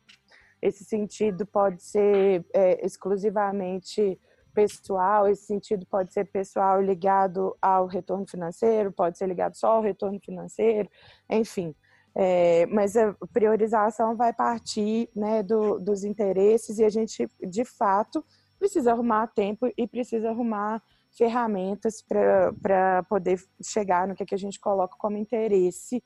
[0.62, 4.20] Esse sentido pode ser é, exclusivamente
[4.54, 9.82] pessoal, esse sentido pode ser pessoal ligado ao retorno financeiro, pode ser ligado só ao
[9.84, 10.90] retorno financeiro,
[11.30, 11.76] enfim.
[12.20, 18.26] É, mas a priorização vai partir né, do, dos interesses e a gente, de fato,
[18.58, 20.82] precisa arrumar tempo e precisa arrumar
[21.16, 26.04] ferramentas para poder chegar no que, que a gente coloca como interesse,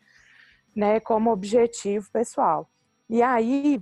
[0.76, 2.70] né, como objetivo pessoal.
[3.10, 3.82] E aí,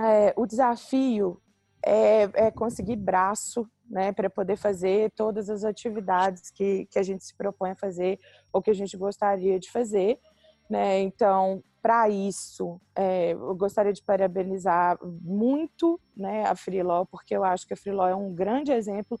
[0.00, 1.42] é, o desafio
[1.84, 7.24] é, é, conseguir braço né, para poder fazer todas as atividades que, que a gente
[7.24, 8.16] se propõe a fazer
[8.52, 10.20] ou que a gente gostaria de fazer
[10.68, 11.00] né?
[11.00, 17.66] Então, para isso, é, eu gostaria de parabenizar muito né, a Freelaw, porque eu acho
[17.66, 19.18] que a Freelaw é um grande exemplo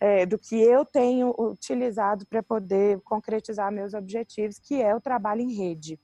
[0.00, 5.40] é, do que eu tenho utilizado para poder concretizar meus objetivos, que é o trabalho
[5.40, 5.98] em rede.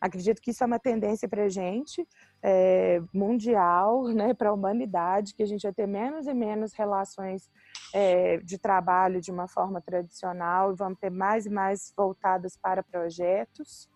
[0.00, 2.06] Acredito que isso é uma tendência para a gente,
[2.40, 7.50] é, mundial, né, para a humanidade, que a gente vai ter menos e menos relações
[7.92, 12.82] é, de trabalho de uma forma tradicional e vamos ter mais e mais voltadas para
[12.82, 13.88] projetos.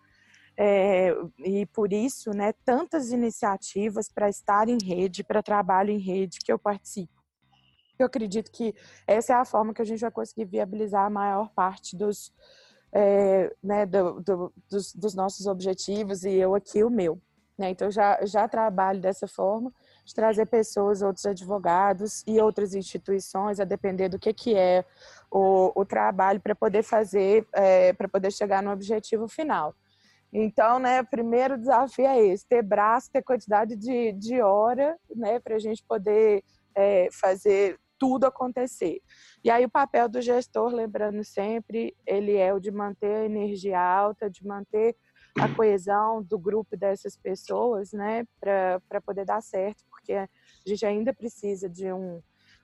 [0.55, 6.39] É, e por isso, né, tantas iniciativas para estar em rede, para trabalho em rede
[6.39, 7.23] que eu participo.
[7.97, 8.73] Eu acredito que
[9.07, 12.33] essa é a forma que a gente vai conseguir viabilizar a maior parte dos,
[12.91, 17.19] é, né, do, do, dos, dos, nossos objetivos e eu aqui o meu.
[17.57, 17.69] Né?
[17.69, 19.71] Então, já, já trabalho dessa forma,
[20.03, 24.83] de trazer pessoas, outros advogados e outras instituições, a depender do que, que é
[25.31, 29.75] o, o trabalho, para poder fazer, é, para poder chegar no objetivo final.
[30.33, 35.39] Então, né, o primeiro desafio é esse, ter braço, ter quantidade de, de hora, né,
[35.39, 36.43] para a gente poder
[36.75, 38.99] é, fazer tudo acontecer.
[39.43, 43.79] E aí o papel do gestor, lembrando sempre, ele é o de manter a energia
[43.79, 44.95] alta, de manter
[45.39, 50.27] a coesão do grupo dessas pessoas, né, para poder dar certo, porque a
[50.65, 52.21] gente ainda precisa de um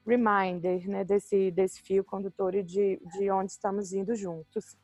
[0.07, 4.75] reminder, né, desse, desse fio condutor e de, de onde estamos indo juntos.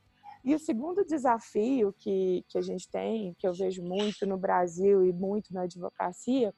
[0.46, 5.04] E o segundo desafio que, que a gente tem, que eu vejo muito no Brasil
[5.04, 6.54] e muito na advocacia,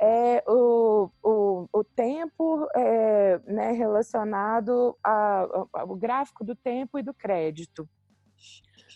[0.00, 7.88] é o, o, o tempo é, né, relacionado ao gráfico do tempo e do crédito.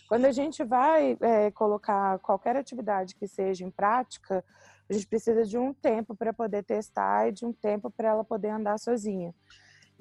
[0.07, 4.43] Quando a gente vai é, colocar qualquer atividade que seja em prática,
[4.89, 8.23] a gente precisa de um tempo para poder testar e de um tempo para ela
[8.23, 9.35] poder andar sozinha.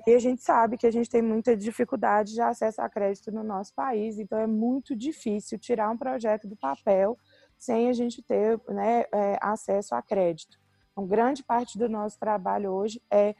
[0.06, 3.42] E a gente sabe que a gente tem muita dificuldade de acesso a crédito no
[3.42, 7.18] nosso país, então é muito difícil tirar um projeto do papel
[7.56, 10.58] sem a gente ter né, é, acesso a crédito.
[10.92, 13.34] Então, grande parte do nosso trabalho hoje é,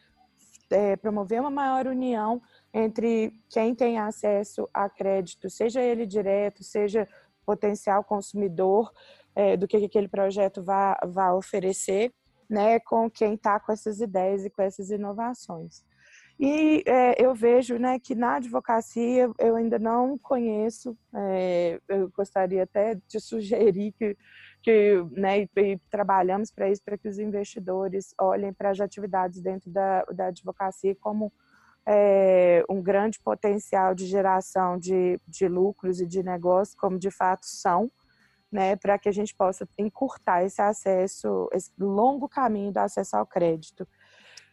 [0.71, 2.43] é promover uma maior união
[2.75, 7.09] entre quem tem acesso a crédito, seja ele direto, seja
[7.47, 8.93] potencial consumidor
[9.35, 12.13] é, do que aquele projeto vai, oferecer,
[12.51, 15.85] né, com quem está com essas ideias e com essas inovações.
[16.39, 22.63] E é, eu vejo né, que na advocacia eu ainda não conheço, é, eu gostaria
[22.63, 24.17] até de sugerir que
[24.63, 29.41] que né, e, e trabalhamos para isso, para que os investidores olhem para as atividades
[29.41, 31.33] dentro da, da advocacia como
[31.87, 37.47] é, um grande potencial de geração de, de lucros e de negócios, como de fato
[37.47, 37.91] são,
[38.51, 43.27] né, para que a gente possa encurtar esse acesso, esse longo caminho do acesso ao
[43.27, 43.87] crédito.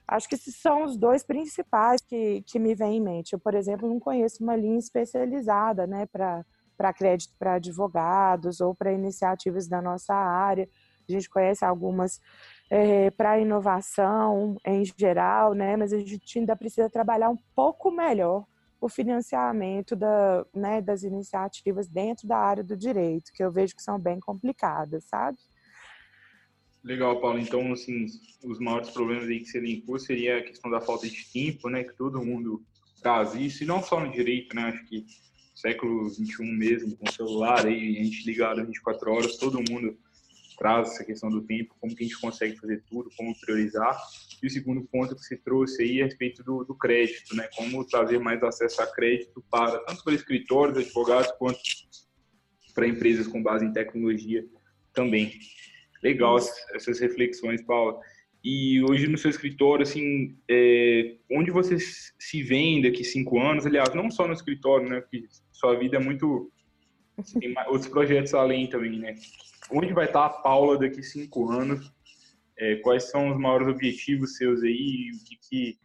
[0.07, 3.33] Acho que esses são os dois principais que, que me vêm em mente.
[3.33, 8.93] Eu, por exemplo, não conheço uma linha especializada né, para crédito para advogados ou para
[8.93, 10.69] iniciativas da nossa área.
[11.07, 12.19] A gente conhece algumas
[12.69, 15.75] é, para inovação em geral, né?
[15.75, 18.45] Mas a gente ainda precisa trabalhar um pouco melhor
[18.81, 23.81] o financiamento da, né, das iniciativas dentro da área do direito, que eu vejo que
[23.81, 25.37] são bem complicadas, sabe?
[26.85, 27.39] Legal, Paulo.
[27.39, 28.05] Então, assim,
[28.43, 31.83] os maiores problemas aí que você linkou seria a questão da falta de tempo, né?
[31.83, 32.63] Que todo mundo
[33.01, 34.65] traz isso, e não só no direito, né?
[34.65, 35.03] Acho que
[35.55, 39.97] século 21 mesmo, com o celular aí, a gente ligado 24 horas, todo mundo
[40.59, 43.97] traz essa questão do tempo, como que a gente consegue fazer tudo, como priorizar.
[44.43, 47.49] E o segundo ponto que você trouxe aí é a respeito do, do crédito, né?
[47.55, 51.59] Como trazer mais acesso a crédito para tanto para escritórios, advogados, quanto
[52.75, 54.45] para empresas com base em tecnologia
[54.93, 55.33] também.
[56.05, 57.99] Legal essas reflexões, Paula.
[58.43, 63.65] E hoje no seu escritório, assim, é, onde você se vê daqui cinco anos?
[63.65, 65.01] Aliás, não só no escritório, né?
[65.01, 66.51] Porque sua vida é muito.
[67.39, 69.15] Tem outros projetos além também, né?
[69.71, 71.91] Onde vai estar a Paula daqui cinco anos?
[72.59, 75.09] É, quais são os maiores objetivos seus aí?
[75.11, 75.79] O que, que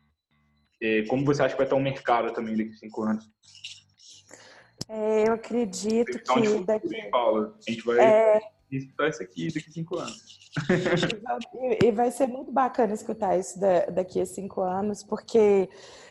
[0.83, 3.25] é, como você acha que vai estar o mercado também daqui cinco anos?
[4.87, 7.09] É, eu acredito que daqui.
[7.11, 8.41] Paula, a gente vai é...
[8.77, 10.41] escutar isso aqui daqui cinco anos.
[11.83, 13.59] e vai ser muito bacana escutar isso
[13.93, 15.69] daqui a cinco anos, porque,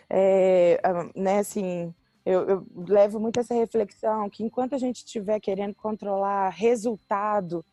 [0.09, 0.79] é,
[1.15, 1.93] né, assim,
[2.25, 7.65] eu, eu, levo muito essa reflexão que enquanto a gente estiver querendo controlar resultado,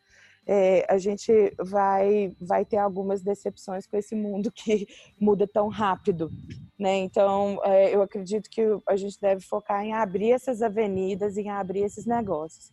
[0.47, 4.87] é, a gente vai, vai ter algumas decepções com esse mundo que
[5.19, 6.31] muda tão rápido.
[6.79, 6.97] Né?
[6.99, 11.81] Então, é, eu acredito que a gente deve focar em abrir essas avenidas, em abrir
[11.81, 12.71] esses negócios.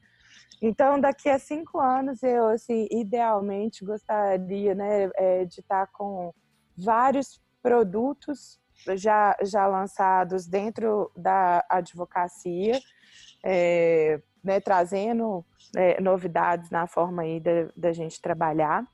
[0.62, 6.32] Então, daqui a cinco anos, eu, assim, idealmente gostaria né, é, de estar com
[6.76, 8.60] vários produtos
[8.96, 12.78] já, já lançados dentro da advocacia,
[13.44, 15.44] é, né, trazendo
[15.76, 18.86] é, novidades na forma aí da, da gente trabalhar.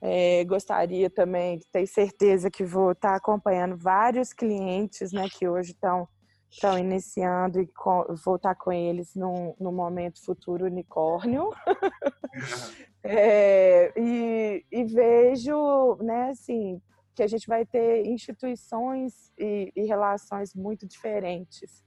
[0.00, 6.08] É, gostaria também, ter certeza que vou estar acompanhando vários clientes né, que hoje estão
[6.50, 7.68] estão iniciando e
[8.34, 11.50] estar com eles no, no momento futuro unicórnio.
[13.04, 16.80] é, e, e, vejo, né, assim,
[17.14, 21.82] que a gente vai ter instituições e, e relações muito diferentes.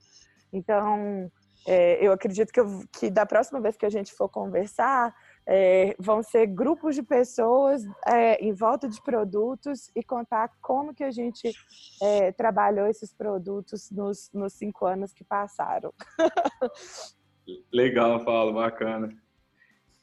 [0.52, 1.30] Então,
[1.66, 5.14] é, eu acredito que, eu, que da próxima vez que a gente for conversar,
[5.46, 11.04] é, vão ser grupos de pessoas é, em volta de produtos e contar como que
[11.04, 11.52] a gente
[12.00, 15.92] é, trabalhou esses produtos nos, nos cinco anos que passaram.
[17.72, 19.16] Legal, Paulo, bacana.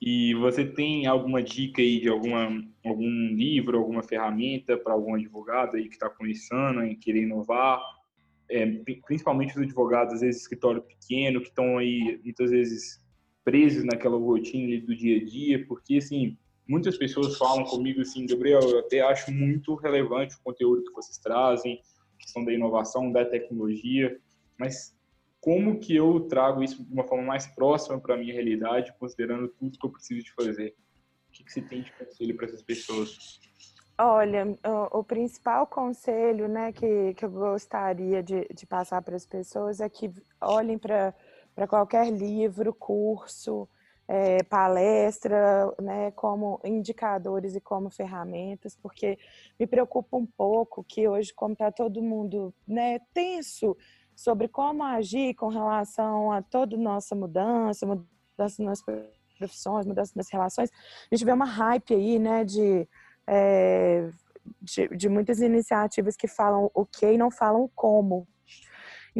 [0.02, 2.48] E você tem alguma dica aí de alguma,
[2.86, 7.82] algum livro, alguma ferramenta para algum advogado aí que está começando em querer inovar?
[8.50, 8.66] É,
[9.06, 13.00] principalmente os advogados, às vezes, escritório pequeno, que estão aí muitas vezes
[13.44, 16.38] presos naquela rotina do dia a dia, porque, assim,
[16.68, 21.18] muitas pessoas falam comigo assim, Gabriel, eu até acho muito relevante o conteúdo que vocês
[21.18, 21.82] trazem,
[22.20, 24.20] questão da inovação, da tecnologia,
[24.58, 24.96] mas
[25.42, 29.48] como que eu trago isso de uma forma mais próxima para a minha realidade, considerando
[29.48, 30.76] tudo que eu preciso de fazer?
[31.30, 33.40] O que, que você tem de conselho para essas pessoas?
[33.98, 39.26] Olha, o, o, principal conselho né, que, que eu gostaria de, de passar para as
[39.26, 40.10] pessoas é que
[40.42, 41.14] olhem para
[41.60, 43.68] para qualquer livro, curso,
[44.08, 49.20] é, palestra, né, como indicadores e como ferramentas, porque
[49.60, 53.76] me preocupa um pouco que hoje, como está todo mundo né, tenso
[54.16, 58.82] sobre como agir com relação a toda nossa mudança, mudança nas
[59.38, 60.72] profissões, mudança nas relações,
[61.12, 62.88] a gente vê uma hype aí, né, de,
[63.28, 64.10] é,
[64.62, 68.26] de, de muitas iniciativas que falam o que e não falam como,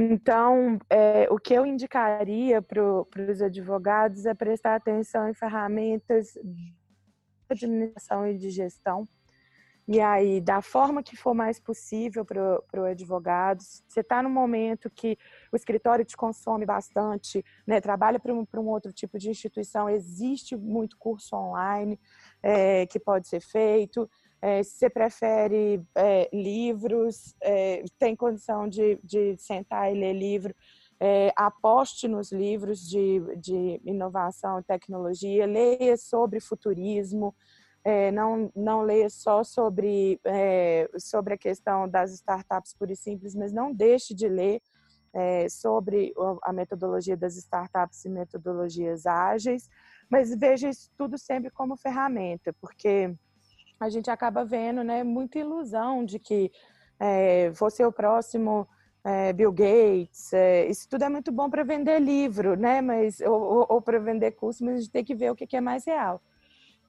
[0.02, 2.82] então, é, o que eu indicaria para
[3.30, 6.74] os advogados é prestar atenção em ferramentas de
[7.50, 9.06] administração e de gestão.
[9.86, 14.90] E aí, da forma que for mais possível para o advogado, você está no momento
[14.90, 15.18] que
[15.52, 20.56] o escritório te consome bastante, né, trabalha para um, um outro tipo de instituição, existe
[20.56, 22.00] muito curso online
[22.42, 24.10] é, que pode ser feito.
[24.42, 30.56] É, se você prefere é, livros, é, tem condição de, de sentar e ler livro,
[31.00, 37.36] é, aposte nos livros de, de inovação e tecnologia, leia sobre futurismo,
[37.84, 43.36] é, não, não leia só sobre, é, sobre a questão das startups pura e simples,
[43.36, 44.62] mas não deixe de ler
[45.50, 46.14] sobre
[46.44, 49.68] a metodologia das startups e metodologias ágeis,
[50.08, 53.16] mas veja isso tudo sempre como ferramenta, porque
[53.80, 56.52] a gente acaba vendo né, muita ilusão de que
[57.00, 58.68] é, vou ser o próximo
[59.04, 60.34] é, Bill Gates.
[60.34, 62.82] É, isso tudo é muito bom para vender livro, né?
[62.82, 65.56] Mas, ou, ou para vender curso, mas a gente tem que ver o que, que
[65.56, 66.22] é mais real.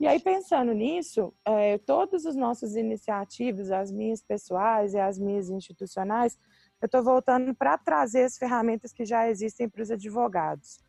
[0.01, 5.51] E aí, pensando nisso, é, todas as nossas iniciativas, as minhas pessoais e as minhas
[5.51, 6.38] institucionais,
[6.80, 10.80] eu estou voltando para trazer as ferramentas que já existem para os advogados.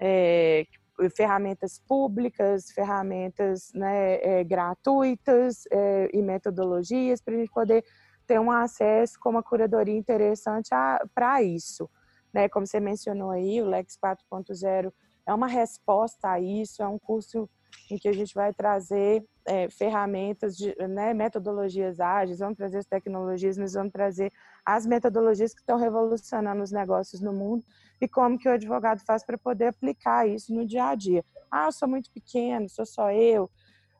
[0.00, 0.66] É,
[1.14, 7.84] ferramentas públicas, ferramentas né, é, gratuitas é, e metodologias para a gente poder
[8.26, 10.70] ter um acesso com uma curadoria interessante
[11.14, 11.88] para isso.
[12.32, 12.48] Né?
[12.48, 14.92] Como você mencionou aí, o Lex 4.0
[15.26, 17.48] é uma resposta a isso, é um curso
[17.90, 22.86] em que a gente vai trazer é, ferramentas, de, né, metodologias ágeis, vamos trazer as
[22.86, 24.32] tecnologias, mas vamos trazer
[24.64, 27.64] as metodologias que estão revolucionando os negócios no mundo
[28.00, 31.24] e como que o advogado faz para poder aplicar isso no dia a dia.
[31.50, 33.48] Ah, eu sou muito pequeno, sou só eu.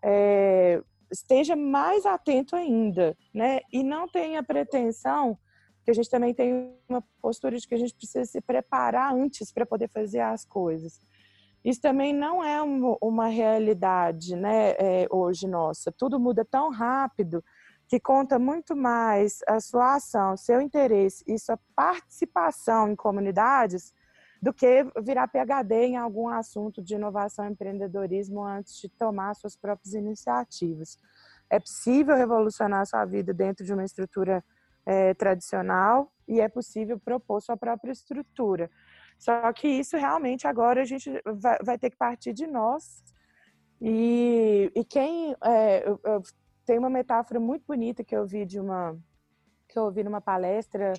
[0.02, 3.60] É, esteja mais atento ainda, né?
[3.72, 5.38] E não tenha pretensão,
[5.84, 9.52] que a gente também tem uma postura de que a gente precisa se preparar antes
[9.52, 11.00] para poder fazer as coisas.
[11.66, 12.62] Isso também não é
[13.02, 15.90] uma realidade, né, é, hoje nossa.
[15.90, 17.42] Tudo muda tão rápido
[17.88, 23.92] que conta muito mais a sua ação, seu interesse e sua participação em comunidades
[24.40, 29.56] do que virar PhD em algum assunto de inovação e empreendedorismo antes de tomar suas
[29.56, 30.96] próprias iniciativas.
[31.50, 34.44] É possível revolucionar sua vida dentro de uma estrutura
[34.86, 38.70] é, tradicional e é possível propor sua própria estrutura.
[39.18, 43.02] Só que isso realmente agora a gente vai, vai ter que partir de nós.
[43.80, 45.34] E, e quem.
[45.44, 46.22] É, eu, eu,
[46.64, 48.96] tem uma metáfora muito bonita que eu vi de uma.
[49.68, 50.92] que eu ouvi numa palestra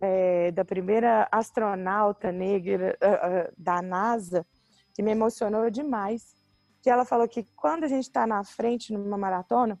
[0.00, 4.46] é, da primeira astronauta negra uh, uh, da NASA,
[4.94, 6.34] que me emocionou demais.
[6.82, 9.78] Que ela falou que quando a gente está na frente numa maratona,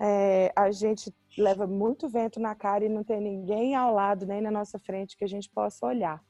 [0.00, 4.40] é, a gente leva muito vento na cara e não tem ninguém ao lado nem
[4.40, 6.20] na nossa frente que a gente possa olhar.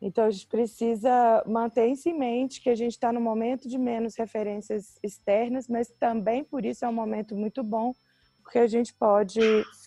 [0.00, 3.76] Então, a gente precisa manter isso em mente que a gente está no momento de
[3.76, 7.92] menos referências externas, mas também por isso é um momento muito bom,
[8.42, 9.40] porque a gente pode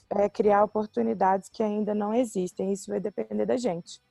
[0.09, 2.73] é, criar oportunidades que ainda não existem.
[2.73, 4.01] Isso vai depender da gente.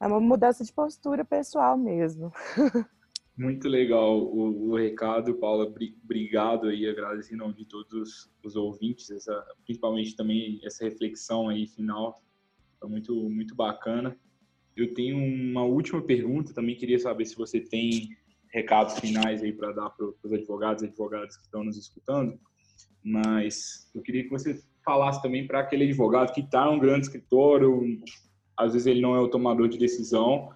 [0.00, 2.32] É uma mudança de postura pessoal mesmo.
[3.36, 5.72] Muito legal o, o recado, Paula.
[6.02, 12.20] Obrigado aí, agradecendo de todos os, os ouvintes, essa, principalmente também essa reflexão aí final.
[12.80, 14.18] Foi muito, muito bacana.
[14.78, 18.16] Eu tenho uma última pergunta, também queria saber se você tem
[18.48, 22.38] recados finais aí para dar para os advogados e advogadas que estão nos escutando,
[23.02, 28.00] mas eu queria que você falasse também para aquele advogado que está um grande escritório,
[28.56, 30.50] às vezes ele não é o tomador de decisão,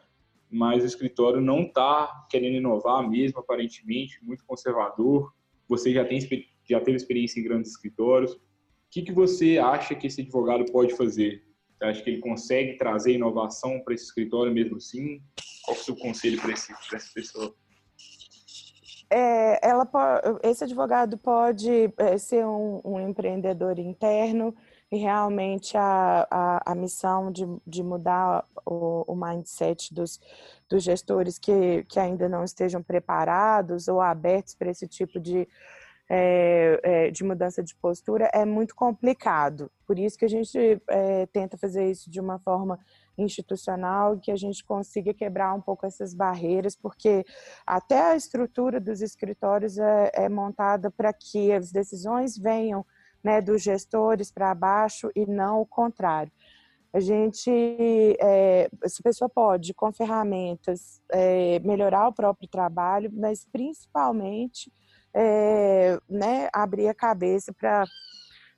[0.49, 5.33] mas o escritório não está querendo inovar mesmo, aparentemente, muito conservador.
[5.69, 6.21] Você já tem
[6.69, 8.35] já teve experiência em grandes escritórios.
[8.35, 8.41] O
[8.91, 11.43] que, que você acha que esse advogado pode fazer?
[11.83, 15.21] Você acha que ele consegue trazer inovação para esse escritório mesmo assim?
[15.65, 17.53] Qual é o seu conselho para essa pessoa?
[19.11, 19.89] É, ela
[20.45, 24.55] esse advogado pode é, ser um, um, empreendedor interno
[24.93, 30.21] e realmente a, a, a missão de, de mudar o, o mindset dos,
[30.69, 35.49] dos gestores que, que ainda não estejam preparados ou abertos para esse tipo de,
[36.15, 39.73] é, é, de mudança de postura é muito complicado.
[39.87, 42.79] Por isso que a gente é, tenta fazer isso de uma forma
[43.17, 47.25] institucional, que a gente consiga quebrar um pouco essas barreiras, porque
[47.67, 52.85] até a estrutura dos escritórios é, é montada para que as decisões venham
[53.25, 56.31] né, dos gestores para baixo e não o contrário.
[56.93, 57.51] A gente,
[58.21, 64.71] é, essa pessoa pode, com ferramentas, é, melhorar o próprio trabalho, mas principalmente
[65.15, 67.85] é, né, abrir a cabeça para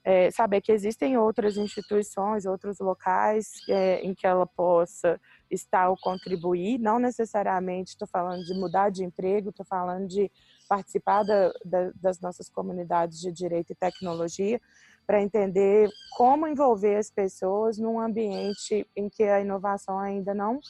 [0.05, 5.19] é, saber que existem outras instituições, outros locais é, em que ela possa
[5.51, 6.79] estar ou contribuir.
[6.79, 10.31] Não necessariamente estou falando de mudar de emprego, estou falando de
[10.69, 14.61] participar da, da, das nossas comunidades de direito e tecnologia
[15.07, 20.61] para entender como envolver as pessoas num ambiente em que a inovação ainda não,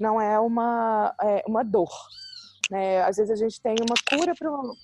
[0.00, 1.90] não é uma, é, uma dor,
[2.70, 3.02] né?
[3.02, 4.34] Às vezes a gente tem uma cura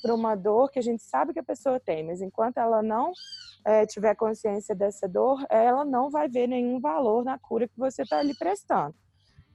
[0.02, 3.12] para uma dor que a gente sabe que a pessoa tem, mas enquanto ela não
[3.64, 8.02] é, tiver consciência dessa dor, ela não vai ver nenhum valor na cura que você
[8.02, 8.94] está ali prestando.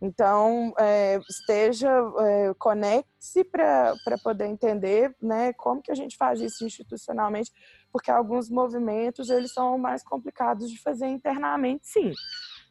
[0.01, 6.65] Então, é, esteja, é, conecte-se para poder entender né, como que a gente faz isso
[6.65, 7.51] institucionalmente,
[7.91, 12.11] porque alguns movimentos eles são mais complicados de fazer internamente, sim.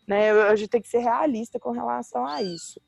[0.06, 0.32] Né?
[0.32, 2.80] A gente tem que ser realista com relação a isso.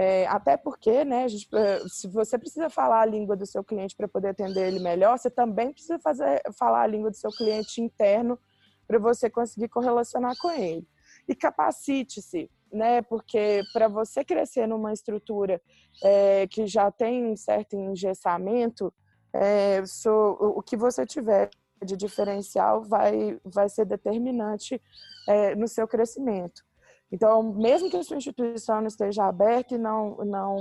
[0.00, 3.96] É, até porque, né, gente, é, se você precisa falar a língua do seu cliente
[3.96, 7.80] para poder atender ele melhor, você também precisa fazer, falar a língua do seu cliente
[7.80, 8.38] interno
[8.86, 10.86] para você conseguir correlacionar com ele.
[11.26, 15.60] E capacite-se, né, porque para você crescer numa estrutura
[16.00, 18.94] é, que já tem um certo engessamento,
[19.32, 21.50] é, so, o que você tiver
[21.84, 24.80] de diferencial vai, vai ser determinante
[25.28, 26.67] é, no seu crescimento.
[27.10, 30.58] Então, mesmo que a sua instituição não esteja aberta e não, não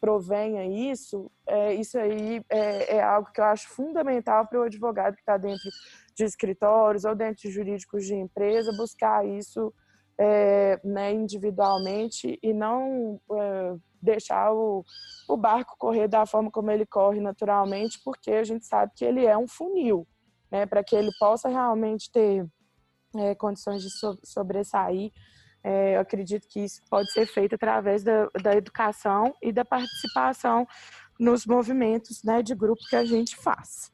[0.00, 5.14] provenha isso, é, isso aí é, é, algo que eu acho fundamental para o advogado
[5.14, 5.68] que está dentro
[6.16, 9.72] de escritórios ou dentro de jurídicos de empresa buscar isso
[10.18, 14.84] é, né, individualmente e não é, deixar o,
[15.28, 19.24] o barco correr da forma como ele corre naturalmente, porque a gente sabe que ele
[19.26, 20.06] é um funil,
[20.50, 22.46] né, para que ele possa realmente ter
[23.16, 25.12] é, condições de so, sobressair
[25.64, 30.66] é, eu acredito que isso pode ser feito através da, da educação e da participação
[31.18, 33.92] nos movimentos né, de grupo que a gente faz.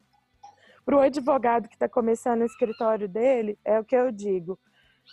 [0.84, 4.58] Para o advogado que está começando o escritório dele, é o que eu digo.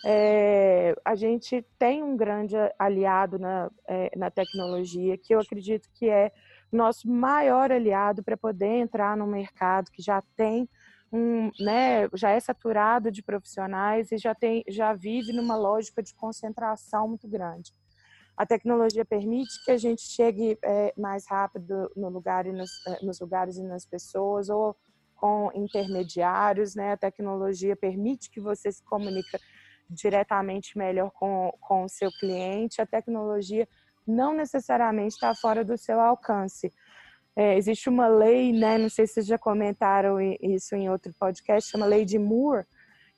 [0.04, 6.08] É, a gente tem um grande aliado na, é, na tecnologia, que eu acredito que
[6.08, 6.32] é
[6.72, 10.68] nosso maior aliado para poder entrar no mercado que já tem
[11.12, 16.14] um, né, já é saturado de profissionais e já tem, já vive numa lógica de
[16.14, 17.72] concentração muito grande.
[18.36, 23.04] A tecnologia permite que a gente chegue é, mais rápido no lugar e nos, é,
[23.04, 24.76] nos lugares e nas pessoas ou
[25.14, 26.92] com intermediários, né?
[26.92, 29.38] A tecnologia permite que você se comunique
[29.88, 32.82] diretamente melhor com, com o seu cliente.
[32.82, 33.66] A tecnologia
[34.06, 36.70] não necessariamente está fora do seu alcance.
[37.36, 41.70] É, existe uma lei, né, não sei se vocês já comentaram isso em outro podcast,
[41.70, 42.64] chama Lei de Moore,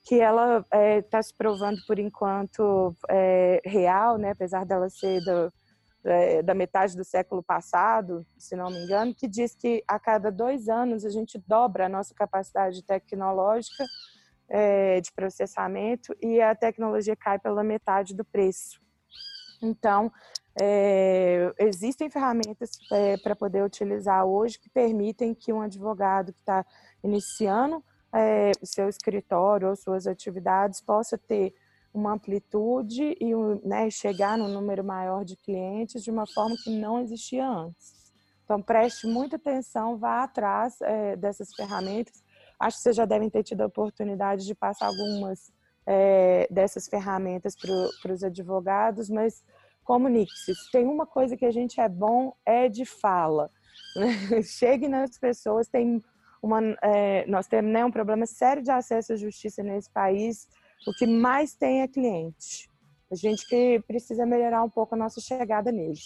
[0.03, 5.23] que ela está é, tá se provando por enquanto é, real, né, apesar dela ser
[5.23, 5.53] do,
[6.03, 10.29] é, da metade do século passado, se não me engano, que diz que a cada
[10.29, 13.85] dois anos a gente dobra a nossa capacidade tecnológica
[14.49, 18.81] é, de processamento e a tecnologia cai pela metade do preço.
[19.61, 20.11] Então,
[20.59, 26.65] É, existem ferramentas é, para poder utilizar hoje que permitem que um advogado que está
[27.03, 27.83] iniciando
[28.13, 31.53] é, seu escritório ou suas atividades possa ter
[31.93, 33.33] uma amplitude e
[33.63, 38.13] né, chegar no número maior de clientes de uma forma que não existia antes.
[38.43, 42.23] Então, preste muita atenção, vá atrás é, dessas ferramentas.
[42.59, 45.51] Acho que vocês já devem ter tido a oportunidade de passar algumas
[45.85, 49.43] é, dessas ferramentas para os advogados, mas
[49.89, 50.53] comunique-se.
[50.71, 53.49] Tem uma coisa que a gente é bom, é de fala.
[53.95, 54.09] Né?
[54.45, 55.99] Chegue nas pessoas, tem
[56.43, 60.47] uma, é, nós temos né, um problema sério de acesso à justiça nesse país,
[60.87, 62.69] o que mais tem é cliente.
[63.11, 66.05] A gente que precisa melhorar um pouco a nossa chegada neles.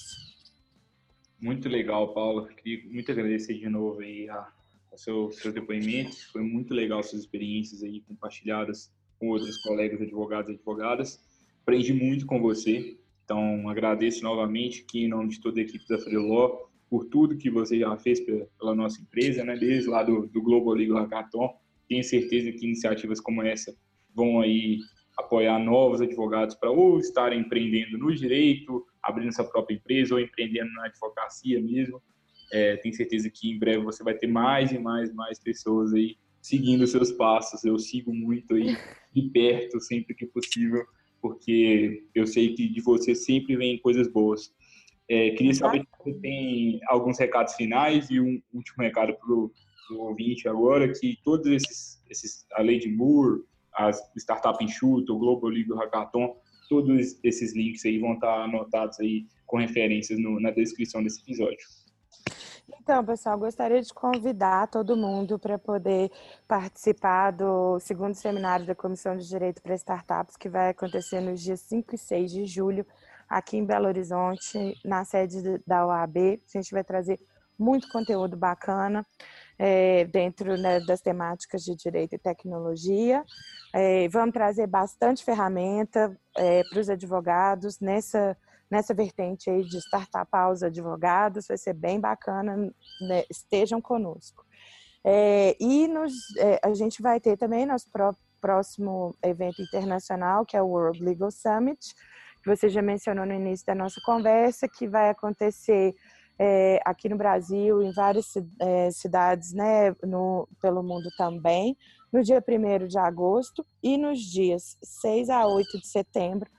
[1.42, 2.48] Muito legal, Paula.
[2.54, 4.48] Queria muito agradecer de novo aí a,
[4.94, 6.24] a seu, seus depoimentos.
[6.32, 11.20] Foi muito legal suas experiências aí compartilhadas com outros colegas advogados e advogadas.
[11.62, 12.98] Aprendi muito com você.
[13.24, 17.50] Então, agradeço novamente aqui em nome de toda a equipe da Freeló por tudo que
[17.50, 19.56] você já fez pela nossa empresa, né?
[19.56, 21.50] Desde lá do, do Global Legal Hackathon.
[21.88, 23.76] Tenho certeza que iniciativas como essa
[24.14, 24.80] vão aí
[25.18, 30.72] apoiar novos advogados para ou estarem empreendendo no direito, abrindo sua própria empresa ou empreendendo
[30.74, 32.02] na advocacia mesmo.
[32.52, 36.18] É, tenho certeza que em breve você vai ter mais e mais mais pessoas aí
[36.42, 37.64] seguindo seus passos.
[37.64, 38.78] Eu sigo muito aí
[39.14, 40.84] de perto sempre que possível,
[41.24, 44.54] porque eu sei que de você sempre vem coisas boas.
[45.10, 49.52] É, queria saber se você tem alguns recados finais e um último recado para o
[50.00, 53.42] ouvinte agora, que todos esses, esses a de Moore,
[53.74, 56.36] as Startup Enxuta, o Global Legal Hackathon,
[56.68, 61.66] todos esses links aí vão estar anotados aí com referências no, na descrição desse episódio.
[62.70, 66.10] Então, pessoal, gostaria de convidar todo mundo para poder
[66.48, 71.60] participar do segundo seminário da Comissão de Direito para Startups, que vai acontecer nos dias
[71.62, 72.86] 5 e 6 de julho,
[73.28, 76.18] aqui em Belo Horizonte, na sede da OAB.
[76.18, 77.20] A gente vai trazer
[77.58, 79.06] muito conteúdo bacana
[79.58, 83.24] é, dentro né, das temáticas de direito e tecnologia.
[83.74, 88.38] É, vamos trazer bastante ferramenta é, para os advogados nessa,
[88.74, 91.48] nessa vertente aí de startup aos advogados.
[91.48, 92.58] Vai ser bem bacana,
[93.02, 94.44] né, estejam conosco.
[95.06, 97.88] É, e nos, é, a gente vai ter também nosso
[98.42, 101.94] próximo evento internacional, que é o World Legal Summit,
[102.42, 105.94] que você já mencionou no início da nossa conversa, que vai acontecer
[106.40, 111.78] é, aqui no Brasil, em várias é, cidades né, no, pelo mundo também,
[112.12, 116.50] no dia 1 de agosto e nos dias 6 a 8 de setembro.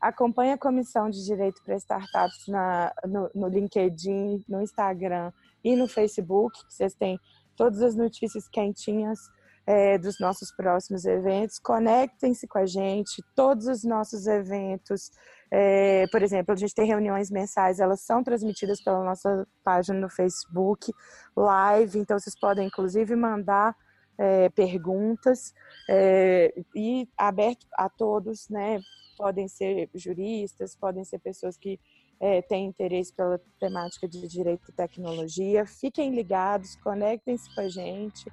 [0.00, 5.32] Acompanhe a Comissão de Direito para Startups na, no, no LinkedIn, no Instagram
[5.64, 6.58] e no Facebook.
[6.68, 7.18] Vocês têm
[7.56, 9.18] todas as notícias quentinhas
[9.66, 11.58] é, dos nossos próximos eventos.
[11.58, 15.10] Conectem-se com a gente, todos os nossos eventos.
[15.50, 20.08] É, por exemplo, a gente tem reuniões mensais, elas são transmitidas pela nossa página no
[20.08, 20.92] Facebook,
[21.36, 23.74] live, então vocês podem inclusive mandar
[24.18, 25.54] é, perguntas
[25.88, 28.80] é, e aberto a todos, né?
[29.16, 31.78] Podem ser juristas, podem ser pessoas que
[32.20, 35.66] é, têm interesse pela temática de direito e tecnologia.
[35.66, 38.30] Fiquem ligados, conectem-se com a gente.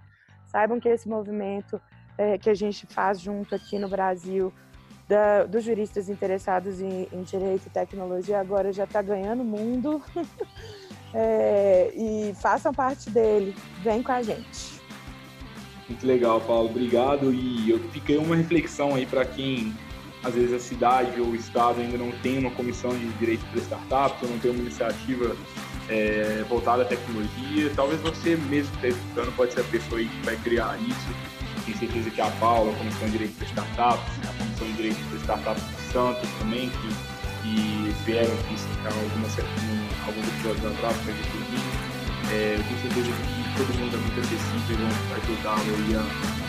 [0.48, 1.82] Saibam que esse movimento
[2.18, 4.54] é, que a gente faz junto aqui no Brasil,
[5.08, 10.02] da, dos juristas interessados em, em, direito e tecnologia, agora já está ganhando mundo.
[11.14, 13.54] é, e façam parte dele.
[13.82, 14.83] Vem com a gente.
[15.94, 16.70] Muito legal, Paulo.
[16.70, 17.32] Obrigado.
[17.32, 19.72] E eu fiquei uma reflexão aí para quem
[20.24, 23.60] às vezes a cidade ou o estado ainda não tem uma comissão de direito para
[23.60, 25.36] startups, ou não tem uma iniciativa
[25.90, 27.72] é, voltada à tecnologia.
[27.76, 31.64] Talvez você mesmo que está escutando pode ser a pessoa aí que vai criar isso.
[31.66, 34.98] Tenho certeza que a Paula, a Comissão de Direito para Startups, a Comissão de Direito
[35.10, 36.88] para Startups de Santos também, que,
[37.44, 38.56] que vieram aqui
[38.88, 39.40] algumas,
[40.08, 41.93] alguns episódios atrás para
[42.32, 45.74] é, eu tenho certeza que todo mundo é muito acessível e vão ajudá-lo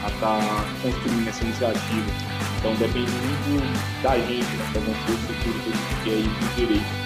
[0.05, 2.11] a estar tá construindo essa iniciativa.
[2.59, 6.29] Então depende muito da gente, né, fazer um curso futuro que a gente quer ir
[6.29, 7.05] do direito.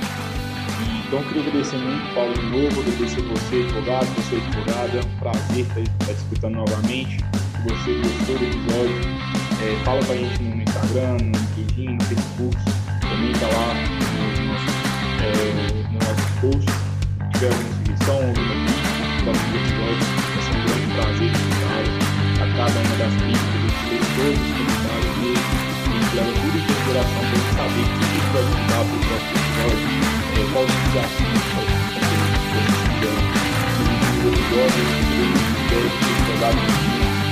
[1.08, 4.98] Então, queria agradecer muito, Paulo, de novo, agradecer você, advogado, você, advogada.
[4.98, 7.16] É um prazer estar, estar escutando novamente.
[7.16, 9.00] Se você gostou do episódio,
[9.62, 12.56] é, fala pra gente no Instagram, no LinkedIn, no Facebook.
[13.00, 13.72] Também tá lá
[14.12, 14.68] no nosso,
[15.24, 16.88] é, no nosso post.
[17.40, 17.77] Alguma
[18.10, 20.04] alguma crítica, próximo episódio,
[20.34, 21.92] vai ser um grande prazer escutá-lo.
[22.38, 25.42] A cada uma das críticas, tirei todos os comentários dele.
[25.88, 30.08] Gente leva tudo em consideração para saber o que vai ajudar para o próximo episódio
[30.38, 31.68] é, qual os desafios que
[34.18, 35.34] no episódio eu
[35.68, 36.78] quero que os jogadores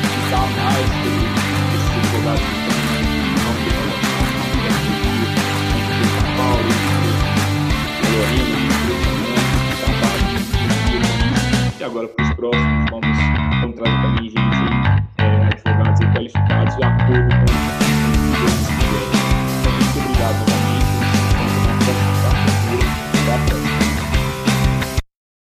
[0.02, 1.24] explicar mais sobre
[1.76, 5.30] esses jogadores que estão tecnologia,
[6.12, 6.70] São Paulo,
[11.86, 13.18] agora para os próximos, vamos,
[13.60, 14.40] vamos trazer também gente,
[15.18, 17.35] é, advogados qualificados, de acordo